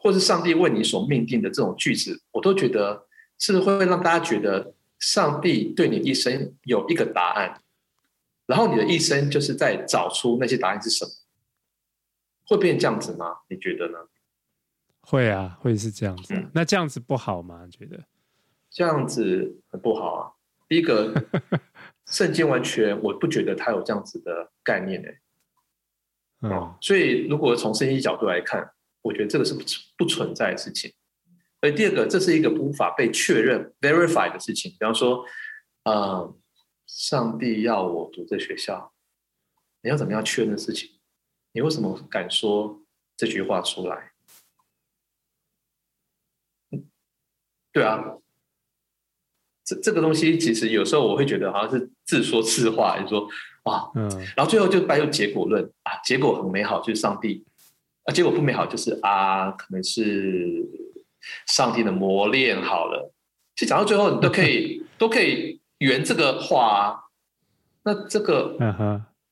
[0.00, 3.06] 或是上帝为你所命定的这种句子，我都觉得
[3.38, 7.62] 是会让大家觉得上帝对你一生有一个答案，
[8.46, 11.10] 然后你的一生就是在找出那些答案是什么？
[12.46, 13.38] 会变这样子吗？
[13.48, 13.98] 你觉得呢？
[15.00, 16.34] 会啊，会是这样子。
[16.34, 17.64] 嗯，那这样子不好吗？
[17.64, 18.04] 你觉得
[18.70, 20.32] 这样子很不好啊。
[20.68, 21.14] 第一个，
[22.06, 25.18] 圣经完全我不觉得它有这样子的概念诶。
[26.42, 28.70] 嗯，所以如果从圣经角度来看。
[29.02, 29.60] 我觉得这个是不
[29.96, 30.92] 不存在的事情。
[31.60, 34.70] 而第二个，这是一个无法被确认 verify 的事情。
[34.72, 35.24] 比方说，
[35.84, 36.36] 呃，
[36.86, 38.92] 上帝要我读这学校，
[39.82, 40.88] 你要怎么样确认事情？
[41.50, 42.80] 你为什么敢说
[43.16, 44.12] 这句话出来？
[47.72, 48.04] 对啊，
[49.64, 53.28] 这这个东西其实有时候我会觉得好像是自说自话，就是说
[53.64, 57.44] 啊，嗯，然后最后就带入结果论啊，结果很美好，就是上帝。
[58.08, 60.66] 啊，结果不美好，就是啊，可能是
[61.46, 63.12] 上帝的磨练好了。
[63.54, 66.80] 其实讲到最后，你都可以 都可以圆这个话啊。
[67.82, 68.56] 那这个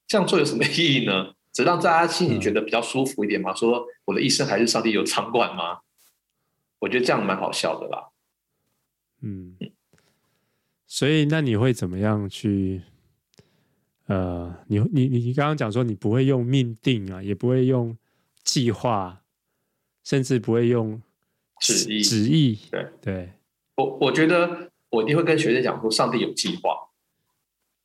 [0.06, 1.32] 这样做有什么意义呢？
[1.54, 3.54] 只让大家心里觉得比较舒服一点嘛。
[3.54, 5.78] 说我的一生还是上帝有掌管吗？
[6.78, 8.10] 我觉得这样蛮好笑的啦。
[9.22, 9.56] 嗯，
[10.86, 12.82] 所以那你会怎么样去？
[14.06, 17.96] 呃，你你你刚刚讲说你不会用命定啊，也不会用。
[18.46, 19.24] 计划，
[20.04, 21.02] 甚至不会用
[21.60, 22.00] 旨意。
[22.00, 23.32] 旨意，对对，
[23.74, 26.78] 我我觉得我一定会跟学生讲说，上帝有计划，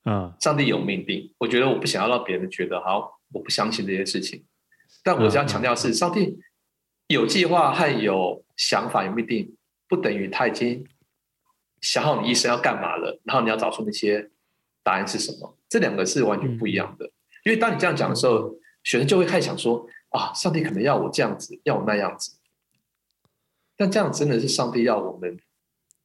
[0.05, 1.33] 嗯，上帝有命定。
[1.39, 4.45] 我觉得我不想要让别人觉得好，我不相信这些事情。
[5.03, 6.37] 但我想强调是，上帝
[7.07, 9.57] 有计划和有想法、有命定，
[9.89, 10.85] 不等于他已经
[11.81, 14.29] 想好你一生要干嘛了，然后你要找出那些
[14.83, 15.57] 答案是什么。
[15.67, 17.11] 这两个是完全不一样的。
[17.45, 19.89] 因为当你这样讲的时候，学生就会开始想说。
[20.11, 22.33] 啊，上帝可能要我这样子，要我那样子，
[23.77, 25.39] 但这样真的是上帝要我们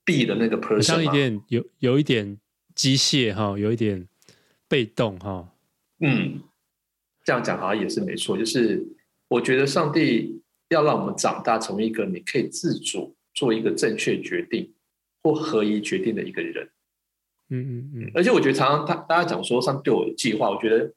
[0.05, 0.81] be 的那个 person 吗？
[0.81, 2.39] 像一点有有一点
[2.73, 4.07] 机械哈，有一点
[4.69, 5.53] 被动哈。
[5.99, 6.41] 嗯，
[7.25, 8.39] 这样讲好像也是没错。
[8.39, 8.87] 就是
[9.27, 14.73] 我觉得上帝要让我们长大，成为一个你可以自主做一个正确决定
[15.25, 16.71] 或合一决定的一个人。
[17.49, 18.11] 嗯嗯嗯。
[18.15, 20.95] 而且我觉得常常他大家讲说上帝对我有计划，我觉得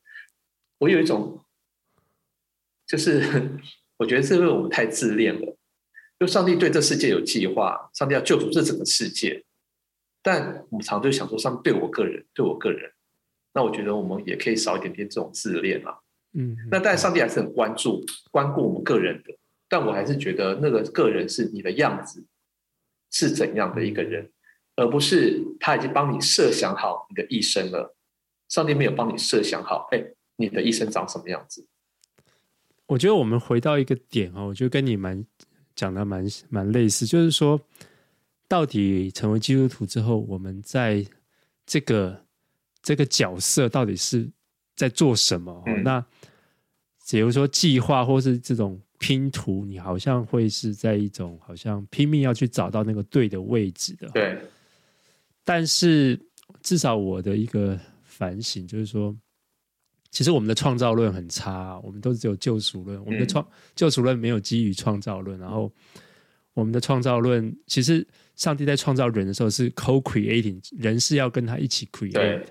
[0.78, 1.44] 我有一种。
[2.90, 3.22] 就是
[3.98, 5.58] 我觉得是因为我们太自恋了，
[6.20, 9.46] 就上帝对这世界有计划，上帝要救赎这整个世界，
[10.24, 12.92] 但我们常常就想说，上帝对我个人，对我个人，
[13.54, 16.00] 那我觉得我们也可以少一点点这种自恋啊。
[16.34, 22.26] 嗯，那但上帝还是很关注、关顾我们个人的，但我还是觉得那个个人是你的样子
[23.12, 24.32] 是怎样的一个人，
[24.76, 27.96] 而不是他已经帮你设想好你的一生了。
[28.48, 30.04] 上帝没有帮你设想好，哎，
[30.38, 31.68] 你的一生长什么样子？
[32.90, 35.24] 我觉得我们回到一个点哦，我觉得跟你蛮
[35.76, 37.62] 讲的蛮蛮类似，就是说，
[38.48, 41.06] 到底成为基督徒之后，我们在
[41.68, 42.20] 这个
[42.82, 44.28] 这个角色到底是
[44.76, 45.64] 在做什么？
[45.68, 46.04] 嗯、那
[47.12, 54.10] 比如说计划或是这种拼图，你好像会是在一种好像拼命要去找到那个对的位置的。
[54.10, 54.36] 对。
[55.44, 56.20] 但是
[56.64, 59.16] 至少我的一个反省就是说，
[60.12, 65.72] 其实我们的创造论很差，我们都只有救赎论，我们的创救赎论没有基于创造论，然后
[66.56, 68.06] 我们的创造论其实
[68.36, 72.44] 上帝在创造人的时候是 co-creating，人是要跟他一起 create，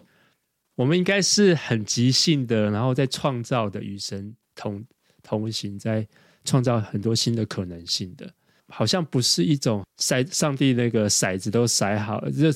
[0.77, 4.85] 我们应该是很即兴的，然后在创造的与神同
[5.25, 6.07] 同行，在
[6.45, 8.31] 创造很多新的可能性的，
[8.69, 12.53] 好像不是一种筛上帝那个骰子都骰好了，这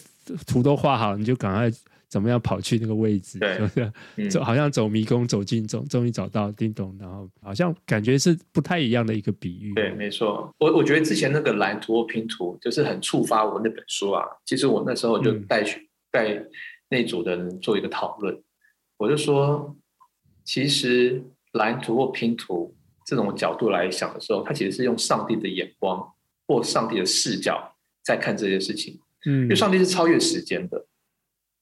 [0.46, 1.76] 图都画好，你就赶快。
[2.12, 3.38] 怎么样跑去那个位置？
[3.38, 3.56] 对，
[4.28, 9.72] 走、嗯、好像走迷宫，走进终，终于找到叮咚，然后好像感觉是不太一样的一个比喻。
[9.72, 10.54] 对，没错。
[10.58, 14.22] 我我觉得之前那个蓝图或拼图，就是很触发我那本书啊。
[14.44, 16.44] 其实我那时候就带去带
[16.90, 18.44] 那组的人做一个讨论，嗯、
[18.98, 19.74] 我就说，
[20.44, 26.06] 其实蓝图或拼图这种角度来想的时候，它其实是用上帝的眼光
[26.46, 29.00] 或上帝的视角在看这件事情。
[29.24, 30.84] 嗯，因为上帝是超越时间的。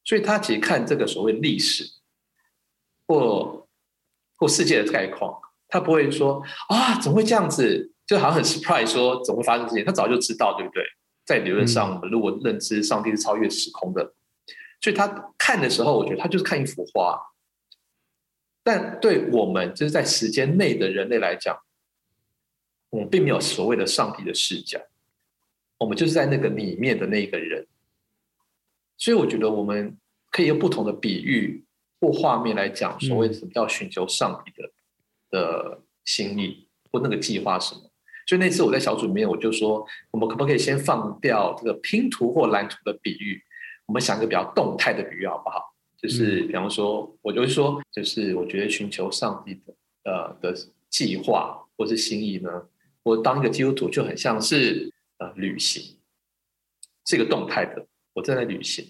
[0.05, 1.84] 所以他其实看这个所谓历史
[3.07, 3.68] 或
[4.36, 7.92] 或世界的概况，他不会说啊，怎么会这样子？
[8.07, 9.84] 就好像很 surprise 说怎么会发生这些？
[9.84, 10.82] 他早就知道，对不对？
[11.24, 14.14] 在理论上，我们如果认知上帝是超越时空的，
[14.80, 17.20] 所以他看的时候，我觉得他就是看一幅画。
[18.64, 21.57] 但对我们就是在时间内的人类来讲，
[22.90, 24.80] 我们并没有所谓的上帝的视角，
[25.78, 27.66] 我们就是在那个里面的那个人。
[29.01, 29.96] 所以我觉得我们
[30.30, 31.64] 可以用不同的比喻
[32.01, 37.80] 或画面来讲，所谓什么叫寻求上帝的、嗯、的心意或那个计划什么。
[38.26, 43.42] 所以那次我在小组里面我就说，我们可不可以先放掉这个拼图或蓝图的比喻，
[43.86, 45.74] 我们想一个比较动态的比喻好不好？
[45.96, 49.74] 就是比方说，我就会说，就是我觉得寻求上帝的
[50.05, 50.55] 呃的
[50.90, 52.51] 计划或是心意呢，
[53.03, 55.98] 我当一个基督徒就很像是呃旅行，
[57.07, 57.86] 是一个动态的。
[58.20, 58.84] 我正在旅行，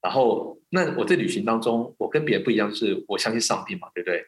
[0.00, 4.24] 然后那我在旅行当中，我跟别人不一样，是我相信上帝嘛，对不对？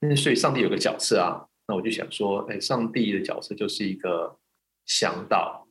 [0.00, 4.38] 那所以上帝有个角色啊，那我就想说，哎，上帝的角色就是一个
[4.84, 5.66] 向导，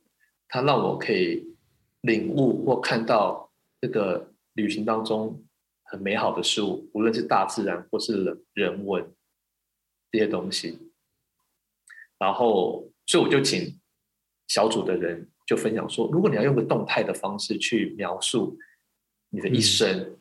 [0.48, 1.56] 他让我可以
[2.00, 5.44] 领悟或看到这个旅行当中
[5.84, 9.14] 很美好的事物，无论是大自然或是人人文
[10.10, 10.90] 这些东西。
[12.18, 13.80] 然后，所以我就请
[14.48, 15.29] 小组的人。
[15.50, 18.56] 就分享说，如果你要用个动态的方式去描述
[19.30, 20.16] 你的一生，嗯、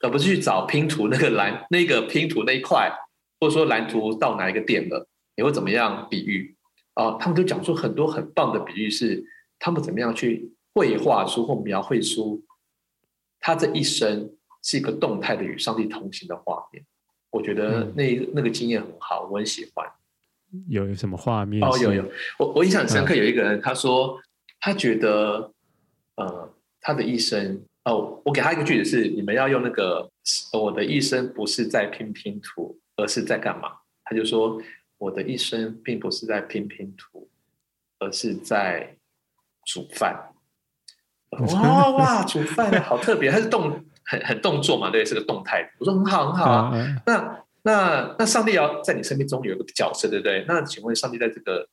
[0.00, 2.90] 而不是去找拼图那个蓝那个拼图那一块，
[3.38, 5.06] 或者说蓝图到哪一个点了，
[5.36, 6.56] 你会怎么样比喻？
[6.94, 9.24] 啊、呃，他们都讲出很多很棒的比喻，是
[9.60, 12.42] 他们怎么样去绘画出或描绘出
[13.38, 14.28] 他这一生
[14.64, 16.84] 是一个动态的与上帝同行的画面。
[17.30, 19.88] 我觉得那、嗯、那个经验很好，我很喜欢。
[20.68, 21.62] 有什么画面？
[21.62, 22.04] 哦，有有，
[22.40, 24.20] 我我印象很深刻，有一个人他说。
[24.64, 25.52] 他觉得，
[26.14, 26.50] 呃，
[26.80, 30.10] 他的一生哦，我给他一个句子是：你们要用那个，
[30.54, 33.68] 我的一生不是在拼拼图，而是在干嘛？
[34.04, 34.58] 他就说，
[34.96, 37.28] 我的一生并不是在拼拼图，
[37.98, 38.96] 而是在
[39.66, 40.32] 煮饭。
[41.52, 45.70] 哇哇，煮饭好特别，他是动很很动作嘛，对，是个动态。
[45.78, 46.70] 我说很好很好啊。
[46.72, 50.42] 嗯、那那那上帝要在你生命中有一个角色，对不对？
[50.48, 51.68] 那请问上帝在这个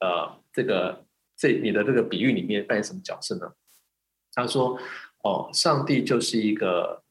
[0.00, 1.04] 呃这个。
[1.38, 3.52] 这你的这个比喻里面扮演什么角色呢？
[4.34, 4.76] 他说
[5.22, 7.02] ：“哦，上帝就是一个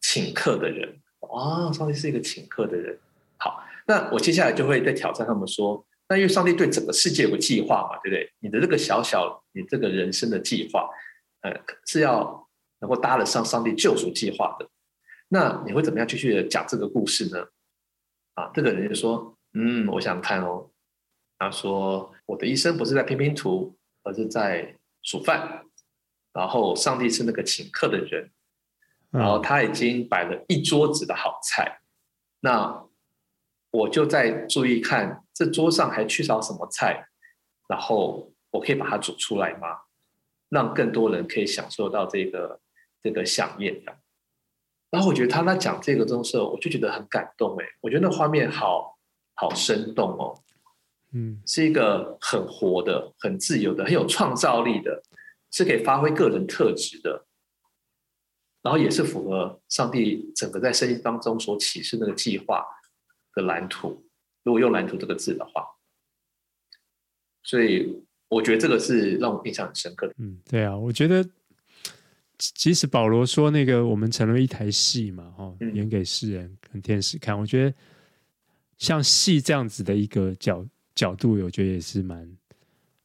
[0.00, 1.00] 请客的人。
[1.20, 2.96] 哦，上帝是一个请客的人。
[3.36, 8.32] 好，那我接下来就会再挑战他们说：那因为上帝对整个世界有个计划嘛，对不对？
[8.38, 10.88] 你的这个小小你这个人生的计划，
[11.40, 11.52] 呃，
[11.84, 12.48] 是要
[12.80, 14.68] 能够搭得上上帝救赎计划的。
[15.28, 17.46] 那你会怎么样继续讲这个故事呢？
[18.34, 20.68] 啊，这个人就说：嗯，我想看哦。”
[21.42, 25.66] 他说：“我的一生不是在拼拼图，而是在煮饭。
[26.32, 28.30] 然后上帝是那个请客的人，
[29.10, 31.80] 然后他已经摆了一桌子的好菜。
[32.40, 32.84] 那
[33.72, 37.08] 我就在注意看这桌上还缺少什么菜，
[37.66, 39.66] 然后我可以把它煮出来吗？
[40.48, 42.60] 让更多人可以享受到这个
[43.02, 43.82] 这个饗宴。
[44.90, 47.58] 然后我觉得他在讲这个东西，我就觉得很感动。
[47.60, 48.96] 哎，我觉得那画面好
[49.34, 50.38] 好生动哦。”
[51.14, 55.02] 嗯，是一个很活的、很自由的、很有创造力的，
[55.50, 57.26] 是可以发挥个人特质的，
[58.62, 62.64] 然后也是符合上帝整个在圣经当中所启示那个计划
[63.34, 64.02] 的蓝图。
[64.42, 65.64] 如果用“蓝图”这个字的话，
[67.42, 70.14] 所以我觉得这个是让我印象很深刻的。
[70.16, 71.28] 嗯，对啊，我觉得
[72.38, 77.74] 即使保罗说那个我们成了一台戏嘛，哈，演给世人跟天使看，我觉得
[78.78, 80.66] 像戏这样子的一个角。
[80.94, 82.38] 角度我觉得也是蛮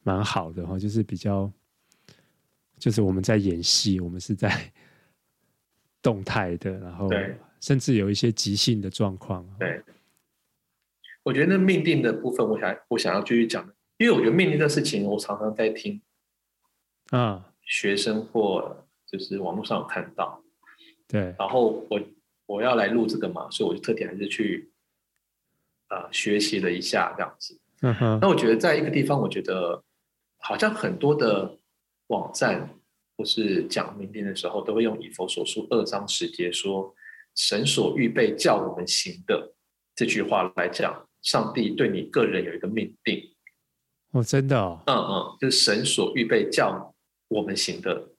[0.02, 1.50] 蛮好的哈，就是比较，
[2.78, 4.72] 就是我们在演戏，我们是在
[6.02, 7.08] 动态的，然后
[7.60, 9.46] 甚至有一些即兴的状况。
[9.58, 9.82] 对，
[11.22, 16.00] 我觉得那命定的部分，我想我想要继续讲，因为我觉得命定的事情，我常常在听
[17.10, 20.42] 啊，学生或就是网络上有看到，
[21.06, 22.00] 对，然后我
[22.46, 24.70] 我要来录这个嘛，所以我就特地还是去
[25.88, 27.58] 啊、呃、学习了一下这样子。
[27.82, 29.82] 嗯哼，那我觉得在一个地方，我觉得
[30.38, 31.58] 好像很多的
[32.08, 32.70] 网站。
[33.20, 36.94] 或是讲命定的时候，都会用以佛所书二章十节说
[37.34, 39.54] ：“神所预备叫我们行的
[39.96, 43.20] 这句话来讲，上帝对你个人有一个命定。”
[44.14, 46.94] 哦，真的哦，嗯嗯，就是神所预备叫
[47.26, 48.10] 我们行的。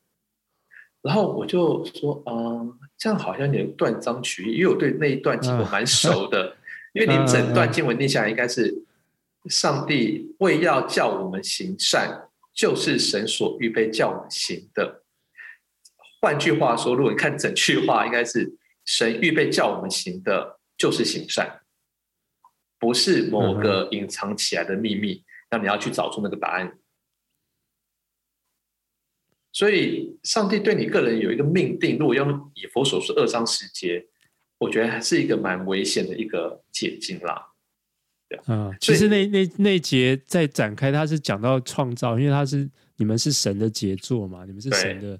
[1.02, 6.58] 然后我就说，嗯，这样好像有点断章取义，因为我对那一段经文蛮熟的。
[6.92, 8.84] 因为你整段经文念下来，应该是
[9.46, 12.26] 上帝为要叫我们行善。
[12.52, 15.04] 就是神所预备叫我们行的。
[16.20, 21.62] 换句话说，如果你看整句话，应该是神预备叫我们行的，就是行善，
[22.78, 26.78] 不是某个隐藏起来的秘密，那你要去找出那个答案。
[29.54, 31.98] 所以，上帝对你个人有一个命定。
[31.98, 34.06] 如果用以佛所说二章十节，
[34.58, 37.49] 我觉得还是一个蛮危险的一个解经啦。
[38.48, 45.20] 嗯，其实那那那节在展开，他是讲到创造，因为他是你们是神的杰作嘛，你们是神的。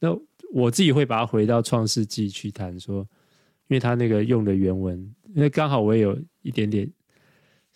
[0.00, 0.16] 那
[0.52, 3.06] 我自己会把它回到创世纪去谈说，
[3.68, 4.98] 因为他那个用的原文，
[5.34, 6.90] 因为刚好我也有一点点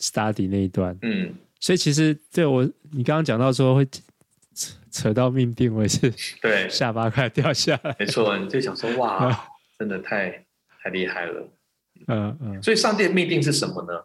[0.01, 3.85] study 那一段，嗯，所以其实对我你刚刚讲到说会
[4.55, 6.69] 扯扯到命定，我也是对。
[6.71, 10.45] 下巴快掉下来，没错，你就想说哇， 真的太
[10.83, 11.49] 太厉害了，
[12.09, 14.05] 嗯嗯，所以上帝的命定是什么呢？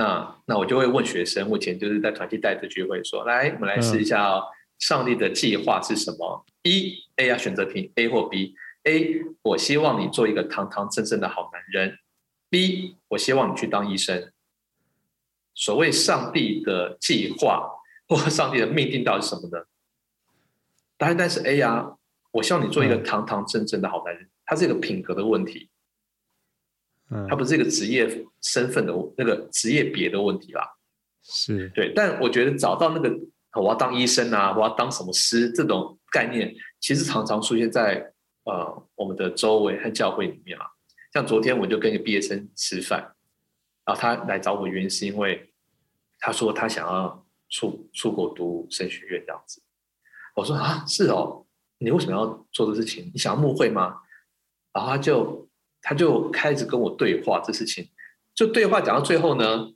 [0.00, 4.44] 那那我就会问学生，目前就是在团体带着聚会说，来，我们来试一下哦，
[4.78, 6.46] 上帝的计划是什么？
[6.62, 8.54] 一 A 要选择题 A 或 B。
[8.84, 11.98] A，我希望你做一个堂堂正正的好男人。
[12.48, 14.32] B，我希望你去当医生。
[15.54, 17.68] 所谓上帝的计划
[18.08, 19.64] 或上帝的命定到底是什么呢？
[20.96, 21.96] 答案是 A 啊，
[22.30, 25.69] 我希望你做一个堂堂正正的好男人，它是一个品格的问题。
[27.28, 28.08] 他不是一个职业
[28.40, 30.64] 身份的那个职业别的问题啦，
[31.24, 33.12] 是对，但我觉得找到那个
[33.60, 38.12] 我要当医生啊，我要当什么师这种概念，其实常常出现在
[38.44, 40.66] 呃我们的周围和教会里面啊。
[41.12, 43.00] 像昨天我就跟一个毕业生吃饭，
[43.84, 45.52] 然后他来找我原因是因为
[46.20, 49.60] 他说他想要出出国读神学院这样子，
[50.36, 51.44] 我说啊是哦，
[51.78, 53.10] 你为什么要做这事情？
[53.12, 53.96] 你想要牧会吗？
[54.72, 55.49] 然后他就。
[55.82, 57.88] 他就开始跟我对话这事情，
[58.34, 59.72] 就对话讲到最后呢，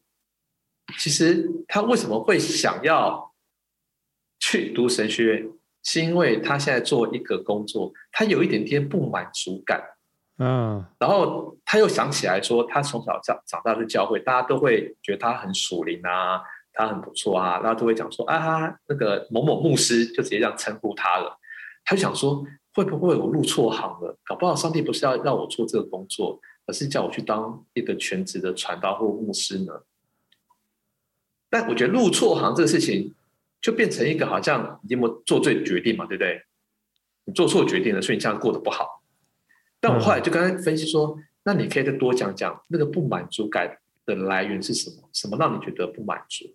[0.98, 3.32] 其实他为什么会想要
[4.38, 5.48] 去读神学院，
[5.82, 9.82] 是因为他现在做一个工作，他有一点点不满足感，
[10.38, 16.42] 嗯，然后他又想起来说，他从小长长大的教会，大家都会觉得他很属灵啊，
[16.72, 21.38] 他很不错啊，大家都会讲说啊，那个某某牧师就直接这样称呼他了，
[21.84, 22.46] 他就想说。
[22.74, 24.18] 会不会我入错行了？
[24.24, 29.82] 搞不好上帝不是要让我做这个工作，而是叫我去当一个全职的传道或牧师呢？
[31.48, 33.14] 但我觉得入错行这个事情，
[33.60, 36.42] 就变成一个好像你有没有做对决定嘛，对不对？
[37.26, 39.02] 你做错决定了，所以你这样过得不好。
[39.78, 45.08] 但我后来就刚才分析说，那你可以再多讲讲那个不满足感的来源是什么？
[45.12, 46.54] 什么让你觉得不满足？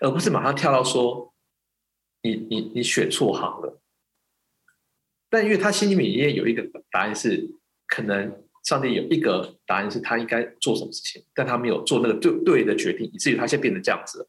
[0.00, 1.34] 而不是马上跳到说，
[2.22, 3.79] 你你你选错行了。
[5.30, 7.48] 但因为他心里面也有一个答案是，
[7.86, 14.28] 可能上帝有一个答案是他应该做什么事情，但他没有做那个对对的决定，以至于他现在变成这样子。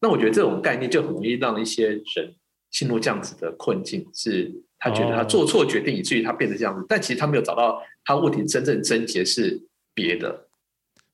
[0.00, 2.34] 那我觉得这种概念就很容易让一些人
[2.70, 9.62] 陷入这样子的困境，是他觉得他做错决定，以至于他变成这样子，但其实他没有找到他问题真正症结是
[9.94, 10.48] 别的。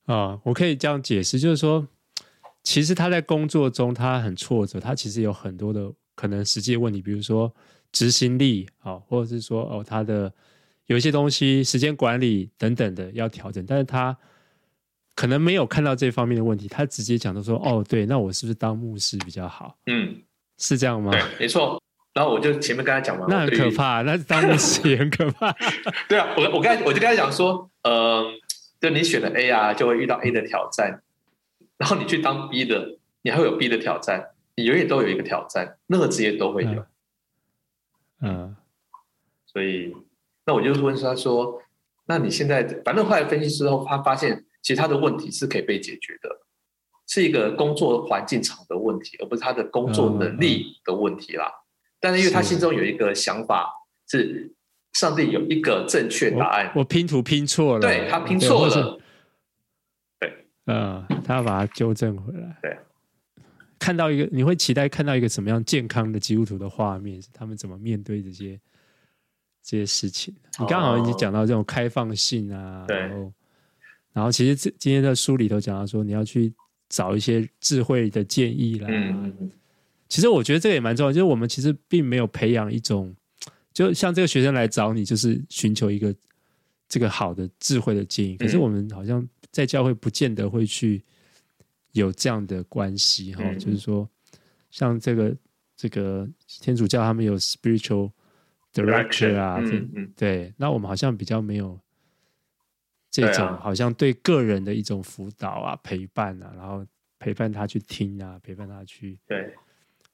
[0.06, 1.86] 啊，我可以这样解释，就是说，
[2.62, 5.92] 其实他在工作中他很挫折，他其实有很多的。
[6.18, 7.54] 可能实际问题，比如说
[7.92, 10.32] 执行力啊，或者是说哦，他的
[10.86, 14.16] 有一些东西时间管理等等的要调整，但是他
[15.14, 19.78] 可能没有看到这方面的问题，他直接讲到说哦，对，那我是不是当牧师比较好？
[19.86, 20.20] 嗯，
[20.58, 21.12] 是这样吗？
[21.12, 21.80] 对，没错。
[22.14, 25.54] 然后我就前面跟他讲完，那很可怕，那当牧师也很可怕。
[26.10, 28.32] 对啊，我我刚才我就跟他讲说，嗯、呃，
[28.80, 31.00] 就你选了 A 啊，就会遇到 A 的挑战，
[31.76, 34.30] 然后你去当 B 的，你还会有 B 的挑战。
[34.58, 36.84] 你永远都有一个挑战，任何职业都会有。
[38.22, 38.56] 嗯，
[39.46, 39.94] 所以
[40.44, 41.62] 那我就问他说
[42.06, 46.28] ：“那你现在反正后来分析之后，他发现其实他的问题是可以被解决的，
[47.06, 51.52] 是一个工作环境场的问题，而不是他的工作能力的问题啦。
[52.00, 53.72] 但是因为他心中有一个想法
[54.08, 54.52] 是，
[54.92, 58.98] 上帝有一个正确答案，我，我拼图拼错了，对，他拼错了，
[60.18, 62.76] 对，嗯，他要把它纠正回来，对。
[63.78, 67.22] 看到一个，你会期待看到一个什么样健康的基督徒的画面？
[67.32, 68.60] 他们怎么面对这些
[69.62, 70.34] 这些事情？
[70.58, 72.96] 你刚好已经讲到这种开放性啊，对。
[72.96, 73.32] 然后，
[74.12, 76.52] 然后其实这今天在书里头讲到说，你要去
[76.88, 78.88] 找一些智慧的建议啦。
[78.90, 79.50] 嗯。
[80.08, 83.14] 其实我觉得这个也蛮重要，就是我们其实并没有培养一种，
[83.72, 86.14] 就像这个学生来找你，就是寻求一个
[86.88, 88.36] 这个好的智慧的建议。
[88.36, 91.02] 可是我们好像在教会不见得会去。
[91.98, 94.08] 有这样的关系哈，嗯、就是说，
[94.70, 95.36] 像这个
[95.76, 98.10] 这个天主教他们有 spiritual
[98.72, 101.78] director 啊，嗯嗯、对，那我们好像比较没有
[103.10, 106.84] 这种，好像对个人的一种辅导啊、陪伴啊，然后
[107.18, 109.54] 陪伴他去听啊，陪伴他去对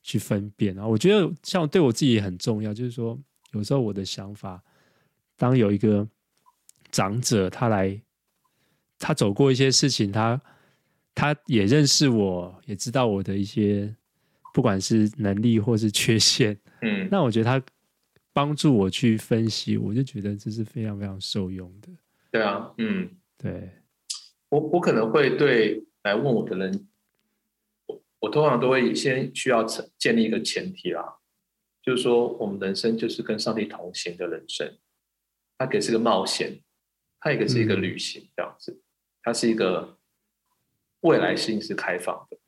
[0.02, 0.86] 去分辨啊。
[0.86, 3.18] 我觉得像对我自己也很重要，就是说，
[3.52, 4.62] 有时候我的想法，
[5.36, 6.06] 当有一个
[6.90, 8.00] 长者他来，
[8.98, 10.40] 他走过一些事情，他。
[11.14, 13.94] 他也认识我，也知道我的一些，
[14.52, 17.64] 不管是能力或是缺陷，嗯，那我觉得他
[18.32, 21.88] 帮助我去分析，我就觉得这是非常非常受用的。
[22.32, 23.08] 对啊，嗯，
[23.38, 23.70] 对，
[24.48, 26.88] 我我可能会对来问我的人，
[27.86, 31.18] 我我通常都会先需要成建立一个前提啦，
[31.80, 34.76] 就是说我们人生就是跟上帝同行的人生，
[35.56, 36.58] 它可以是个冒险，
[37.20, 38.82] 它也可以是一个旅行，这样子，嗯、
[39.22, 39.96] 它是一个。
[41.04, 42.38] 未来性是开放的，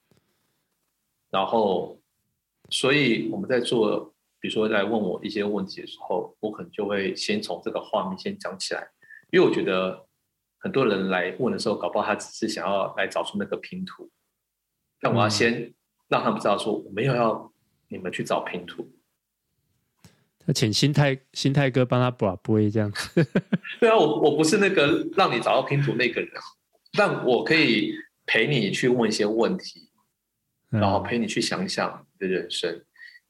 [1.31, 2.01] 然后，
[2.71, 8.89] 所以我们在做，比如说来问我一些问题的时候，我可能就会先从这个画面先讲起来，
[9.31, 10.07] 因为我觉得
[10.57, 14.11] 很多人来问的时候，搞不好他只是想要来找出那个拼图，
[15.01, 15.75] 但我要先
[16.09, 17.53] 让他们知道说，我没有要
[17.89, 18.91] 你们去找拼图。
[20.47, 23.23] 那请心态心态哥帮他把杯这样子。
[23.81, 26.31] 对啊，我我不是那个让你找到拼图那个人，
[26.95, 27.93] 但我可以。
[28.27, 29.89] 陪你去问一些问题，
[30.69, 32.85] 然后陪你去想想你的人生，嗯、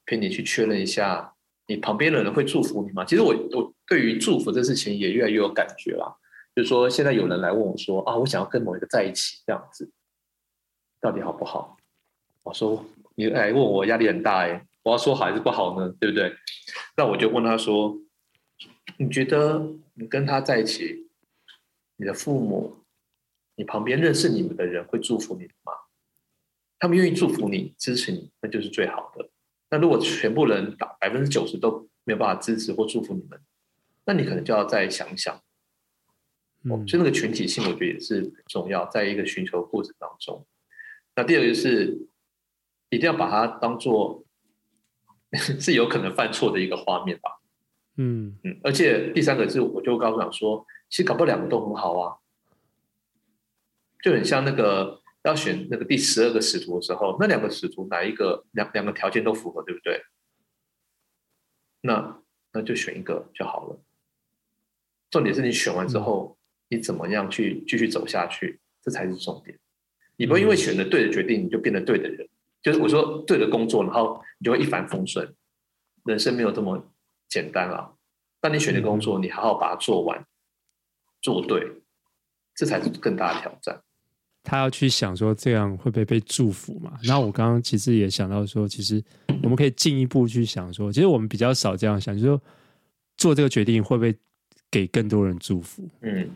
[0.07, 1.35] 陪你去确认一下
[1.67, 3.05] 你旁边的人会祝福你吗？
[3.05, 6.19] 其实我我对于祝福这事情也越来越有感觉了。
[6.55, 9.93] 就是说，现在有人来问我说啊，我想要跟某一个在一起，这样子
[10.99, 11.77] 到底好不好？
[12.43, 12.83] 我说
[13.15, 15.95] 你来问我压力很大哎，我要说好还是不好呢？
[16.01, 16.35] 对不对？
[16.97, 17.95] 那我就问他说，
[18.97, 21.11] 你觉得你跟他在一起，
[21.97, 22.75] 你的父母？
[23.57, 25.73] 你旁边认识你们的人会祝福你吗？
[26.79, 29.29] 他们愿意祝福你、支持你，那就是最好的。
[29.71, 33.41] 那如果全部人打百分之九十都没有办法支持或祝福你们，
[34.05, 35.43] 那你可能就要再想想。
[36.63, 40.47] 嗯，就那个群体性，我觉得也是很重要，在一个寻求过程当中。
[41.15, 42.07] 那第二个就是
[42.91, 44.25] 一定要把它当做
[45.59, 47.41] 是有可能犯错的一个画面吧。
[47.97, 52.17] 嗯嗯，而且第三个是，我就告诉讲说，其实搞不好两个都很好啊。
[54.07, 60.01] 就很像那个要选那个第十二个使徒的时候，那两个使徒哪一个两两个条件都符合，对不对？
[61.81, 63.83] 那那就选一个就好了。
[65.11, 66.39] 重点是你选完之后，
[66.69, 69.59] 你怎么样去继续走下去，这才是重点。
[70.19, 72.29] 你不会因为选了对的决定，你就变得对的人。
[72.63, 75.35] 就是我说对的工作，然后你就会一帆风顺。
[76.05, 76.95] 人生没有这么
[77.29, 77.95] 简单啊！
[78.41, 80.25] 当你选的工作，你好好把它做完，
[81.21, 81.83] 做对，
[82.55, 83.83] 这才是更大的挑战。
[84.49, 86.97] 他要去想说这样会不会被祝福嘛？
[87.03, 89.03] 然后我刚刚其实也想到说，其实
[89.43, 92.41] 我们可以进一步去想说，其实我们比较少这样想，就是说
[93.17, 94.17] 做这个决定会不会
[94.71, 95.89] 给更多人祝福？
[96.03, 96.31] 嗯，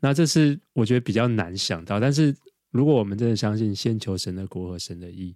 [0.00, 2.00] 那这是我觉得比较难想到。
[2.00, 2.34] 但是
[2.72, 5.32] 如果我们真的相信先求神的国和神的义，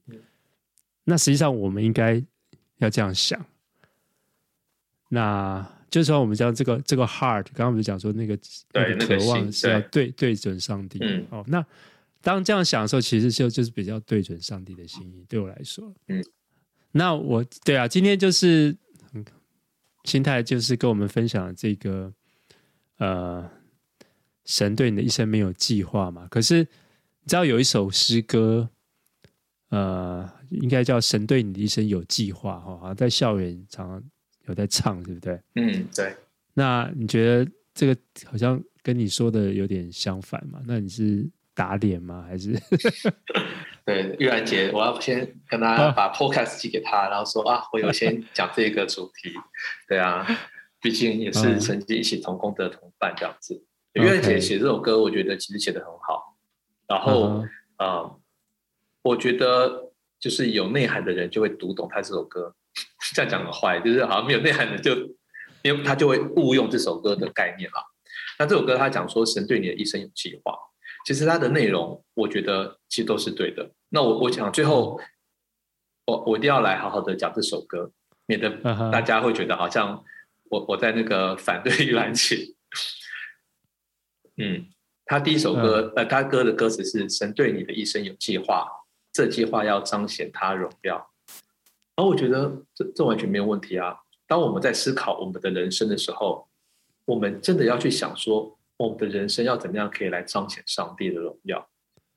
[1.04, 2.20] 那实际上我们应该
[2.78, 3.40] 要这样想。
[5.08, 8.36] 那就是说，我们讲这个这个 heart，刚刚我们就讲说那个
[8.72, 10.98] 那个渴望是要对对准上帝。
[11.00, 11.64] 嗯，哦，那。
[12.20, 15.24] 当这样想的时候，其实就就是比较对准上帝的心意。
[15.28, 16.22] 对我来说，嗯，
[16.90, 18.76] 那我对啊，今天就是
[20.04, 22.12] 心态，就是跟我们分享这个
[22.98, 23.48] 呃，
[24.44, 26.26] 神对你的一生没有计划嘛。
[26.28, 28.68] 可是你知道有一首诗歌，
[29.68, 34.02] 呃，应该叫“神对你的一生有计划”哈，好像在校园常常
[34.46, 35.40] 有在唱，对不对？
[35.54, 36.16] 嗯，对。
[36.54, 40.60] 那你觉得这个好像跟你说的有点相反嘛？
[40.66, 41.30] 那你是？
[41.58, 42.24] 打脸吗？
[42.28, 42.52] 还是
[43.84, 49.32] 对玉兰姐，我要先跟她把 podcast 寄给她，然后说啊，我有先 讲这个主题。
[49.88, 50.24] 对啊，
[50.80, 53.60] 毕竟也是曾经一起同工的同伴这样子。
[53.94, 56.36] 玉兰姐写这首歌，我觉得其实写的很好。
[56.86, 57.44] 然后
[57.76, 58.08] 啊，
[59.02, 59.90] 我觉得
[60.20, 62.54] 就是有内涵的人就会读懂他这首歌。
[63.16, 64.94] 这样讲的坏，就是好像没有内涵的就
[65.62, 67.82] 因为他就会误用这首歌的概念啦。
[68.38, 70.54] 那这首歌他讲说神对你的一生有计划，
[71.04, 73.70] 其实它的内容我觉得其实都是对的。
[73.88, 75.00] 那我我想最后，
[76.06, 77.90] 我我一定要来好好的讲这首歌，
[78.26, 78.50] 免得
[78.90, 80.04] 大家会觉得好像
[80.50, 82.54] 我我在那个 反对玉兰琴。
[84.36, 84.66] 嗯，
[85.06, 88.68] 他第一首歌呃，他歌的歌词是神对你的一生有计划，
[89.12, 90.96] 这计划要彰显他荣耀。
[91.96, 93.96] 然后我觉得这这完全没有问题啊。
[94.26, 96.46] 当我们在思考我们的人生的时候，
[97.06, 101.68] 我们真的要去想说，我们的人生要怎么样可以来彰显上帝的荣耀，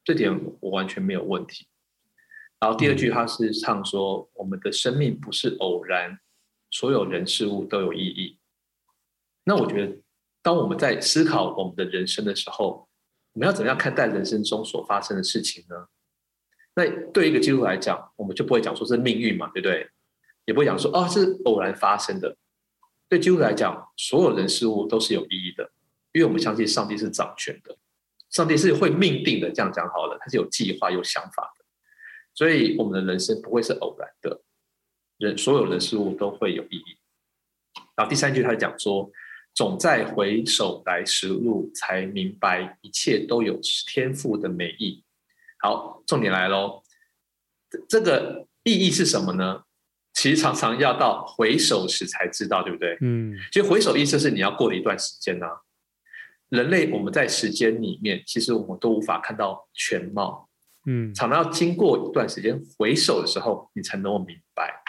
[0.03, 0.32] 这点
[0.62, 1.68] 我完全没有问题。
[2.59, 6.20] 然后第二句他是唱说，我们的生命不是偶然，
[6.70, 8.38] 所有人事物都有意义。
[9.43, 9.97] 那我觉得，
[10.43, 12.88] 当我们在思考我们的人生的时候，
[13.34, 15.88] 我们要怎么样看待人生中所发生的事情呢？
[16.76, 19.89] 那对一个基督徒来讲，我们就不会讲说是命运嘛，对不对？
[20.45, 22.38] 也不会讲说哦，是偶然发生的。
[23.09, 25.72] 对基督徒来讲，所有人事物都是有意义的，
[26.14, 27.78] 因为我们相信上帝是掌权的，
[28.30, 29.49] 上帝是会命定的。
[29.51, 31.66] 这样讲好了，他是有计划、有想法的，
[32.34, 34.41] 所以我们的人生不会是偶然的，
[35.18, 36.97] 人所有的事物都会有意义。
[37.95, 39.09] 然后第三句他讲说，
[39.53, 45.03] 总在回首来时路，才明白一切都有天赋的美意。
[45.59, 46.84] 好，重点来喽，
[47.88, 49.64] 这个意义是什么呢？
[50.14, 52.97] 其实常常要到回首时才知道，对不对？
[52.99, 55.53] 嗯，其实回首意思是你要过了一段时间呢、啊。
[56.52, 60.49] 人类我们在时间里面，其实我们都无法看到全貌。
[60.86, 64.84] 嗯，常常要经过一段时间回首的时候，你才能够明白。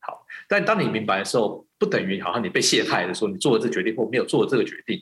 [0.00, 5.00] 好，但当你明白的时候，不等于好像你被陷害的时候，你做了这个决定或没有做了这个决定，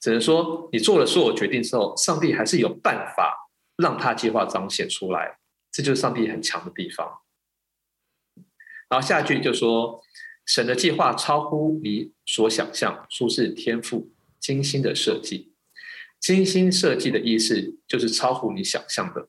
[0.00, 5.38] 只能说你做了所有决定之后，上帝还是有办法让他计划彰显出来。
[5.70, 7.20] 这就是上帝很强的地方。
[8.88, 10.02] 然后下一句就说
[10.46, 14.10] ：“神的计划超乎你所想象，出自天父
[14.40, 15.52] 精心的设计。
[16.18, 19.28] 精心设计的意思就是超乎你想象的。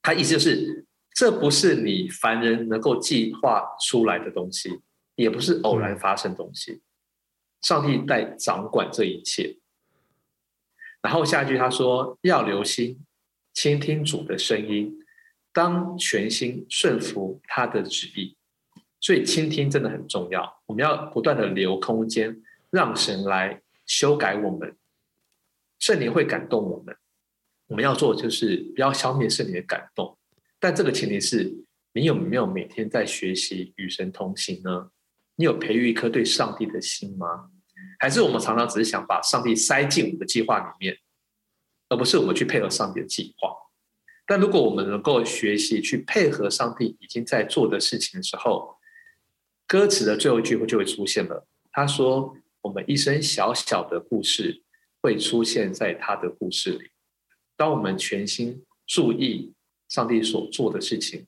[0.00, 4.80] 他意思就是，这不是你凡人能够计划出来的东西，
[5.16, 6.80] 也不是偶然发生的东西。
[7.60, 9.58] 上帝在掌管这一切。
[11.02, 13.04] 然后下一句他说：要留心
[13.54, 14.98] 倾听主的声音，
[15.52, 18.36] 当全心顺服他的旨意。”
[19.00, 24.76] 所以倾听真的很重要，我们要不断的留空间，让神来修改我们。
[25.80, 26.96] 圣灵会感动我们，
[27.66, 30.16] 我们要做的就是不要消灭圣灵的感动。
[30.60, 34.90] 但这个前提是你有没有每天在学习与神同行呢？
[35.36, 37.50] 你有培育一颗对上帝的心吗？
[38.00, 40.98] 还是我们常常只是想把上帝塞进我们的计划里面，
[41.88, 43.56] 而不是我们去配合上帝的计划？
[44.26, 48.76] 但如果我们能够学习去配合上帝已经在做的事情的时候，
[49.66, 51.46] 歌词的最后一句就会出现了。
[51.70, 52.36] 他说
[52.68, 54.62] ：“我们一生小小的故事
[55.00, 56.90] 会出现在他的故事里。
[57.56, 59.54] 当我们全心注意
[59.88, 61.26] 上帝所做的事情，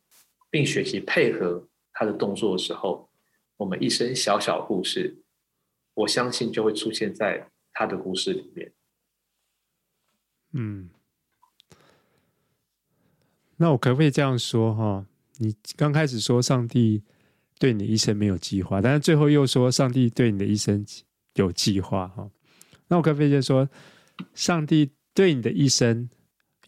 [0.51, 3.09] 并学习配合他的动作的时候，
[3.57, 5.23] 我们一生小小故事，
[5.95, 8.75] 我相信就会出现在他的故事里面。”
[10.53, 10.91] 嗯，
[13.57, 15.07] 那我可不可以这样说哈？
[15.39, 17.03] 你刚开始说上帝。
[17.59, 20.83] 对你的一生没有计划，但是最后又说上帝对你的一生
[21.35, 22.31] 有计划哈。
[22.89, 23.69] 那我可不可以就说，
[24.35, 26.09] 上帝对你的一生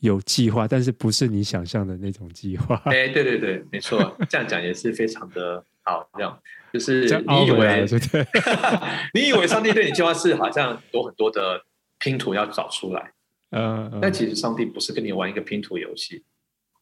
[0.01, 2.77] 有计划，但是不是你想象的那种计划？
[2.87, 6.09] 哎，对对对，没错，这样讲也是非常的好。
[6.15, 6.41] 这样
[6.73, 8.27] 就是你以为，对
[9.15, 11.63] 你以为上帝对你计划是好像有很多的
[11.99, 13.13] 拼图要找出来，
[13.51, 16.25] 嗯，嗯，但其实上帝不是跟你玩一个拼图游戏，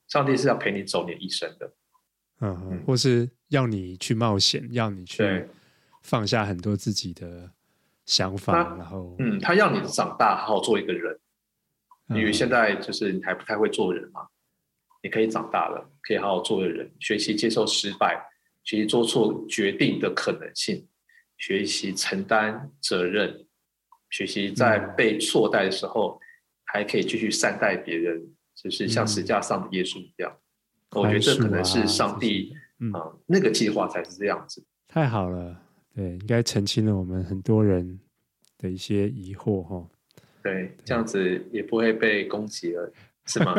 [0.08, 1.72] 上帝是要陪你走你一生的。
[2.42, 5.44] 嗯嗯，或是要你去冒险，要你去
[6.02, 7.50] 放下很多自己的
[8.11, 11.16] 想法，然后嗯，他要你长大，好好做一个人。
[12.08, 14.26] 因为现在就是你还不太会做人嘛，
[15.00, 18.20] 你可以长大了，可以好好做个人，学习接受失败，
[18.64, 20.88] 学习做错决定的可能性，
[21.38, 23.46] 学习承担责任，
[24.11, 26.18] 学习在被错待的时候
[26.64, 28.20] 还可以继续善待别人，
[28.56, 30.36] 就是像十架上的耶稣一样。
[30.90, 32.92] 我觉得这可能是上帝，嗯，
[33.26, 34.64] 那个计划才是这样子。
[34.88, 35.56] 太好了，
[35.95, 37.99] 对，应该澄清了我们很多人
[38.59, 39.86] 的一些疑惑哈。
[40.43, 42.93] 对，这样子也不会被攻击了，
[43.26, 43.55] 是吗？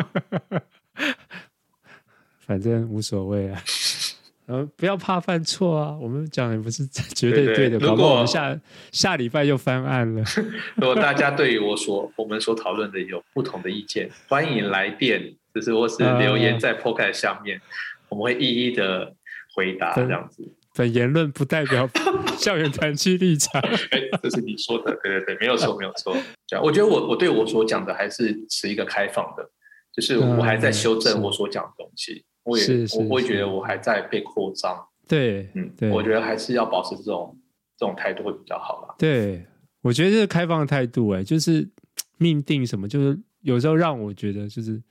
[2.40, 3.62] 反正无所谓啊，
[4.48, 5.98] 呃，不要怕犯错啊。
[5.98, 8.60] 我们讲的不是绝对对的，如果我们下
[8.92, 10.24] 下礼拜又翻案了。
[10.76, 15.36] 如果大家对于我所我们所讨论的有不同的意见，欢迎来电。
[15.54, 17.62] 就是或是留言在 Podcast 下面，uh,
[18.08, 19.14] 我们会一一的
[19.54, 20.50] 回答这样子。
[20.74, 21.90] 本言论不代表
[22.38, 23.62] 校园团契立场。
[23.62, 26.16] 哎，这是你说的，对对对，没有错，没有错。
[26.48, 29.50] 这样，我觉得我我对我所讲的还是持一个开放的，
[29.92, 32.66] 就是我还在修正我所讲的东西，我也
[32.98, 34.88] 我会觉得我还在被扩张。
[35.08, 37.38] 对，嗯，对，我觉得还是要保持这种
[37.78, 38.96] 这种态度会比较好吧。
[38.98, 39.46] 对，
[39.82, 41.68] 我觉得这个开放的态度，哎，就是
[42.18, 44.82] 命定什么，就是有时候让我觉得就是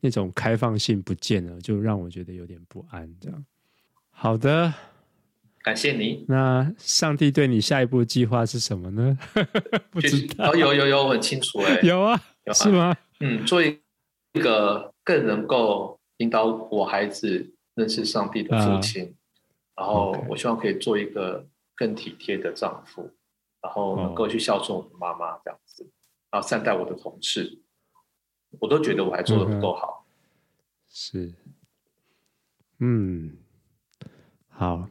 [0.00, 3.10] 那种开放性不见了，就让我觉得有点不安。
[3.20, 3.44] 这样，
[4.10, 4.74] 好的，
[5.62, 6.24] 感谢你。
[6.28, 9.18] 那上帝对你下一步计划是什么呢？
[9.90, 10.50] 不知道。
[10.50, 11.58] 哦，有有有，我很清楚。
[11.66, 12.96] 哎，有啊，有啊，是吗？
[13.20, 13.78] 嗯，做一
[14.34, 19.04] 个更能够引导我孩子认识上帝的父亲。
[19.04, 19.14] 啊
[19.76, 23.10] 然后我希望可以做一个更体贴的丈夫，
[23.62, 25.90] 然后能够去孝顺我的妈妈这样子，
[26.30, 27.62] 然后善待我的同事，
[28.58, 30.04] 我都觉得我还做的不够好。
[30.90, 31.32] 是，
[32.80, 33.38] 嗯，
[34.50, 34.86] 好，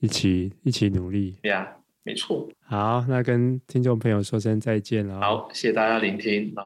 [0.00, 1.36] 一起一起努力。
[1.42, 1.68] 对呀，
[2.02, 2.48] 没错。
[2.60, 5.20] 好，那跟听众朋友说声再见了。
[5.20, 6.54] 好，谢谢大家聆听。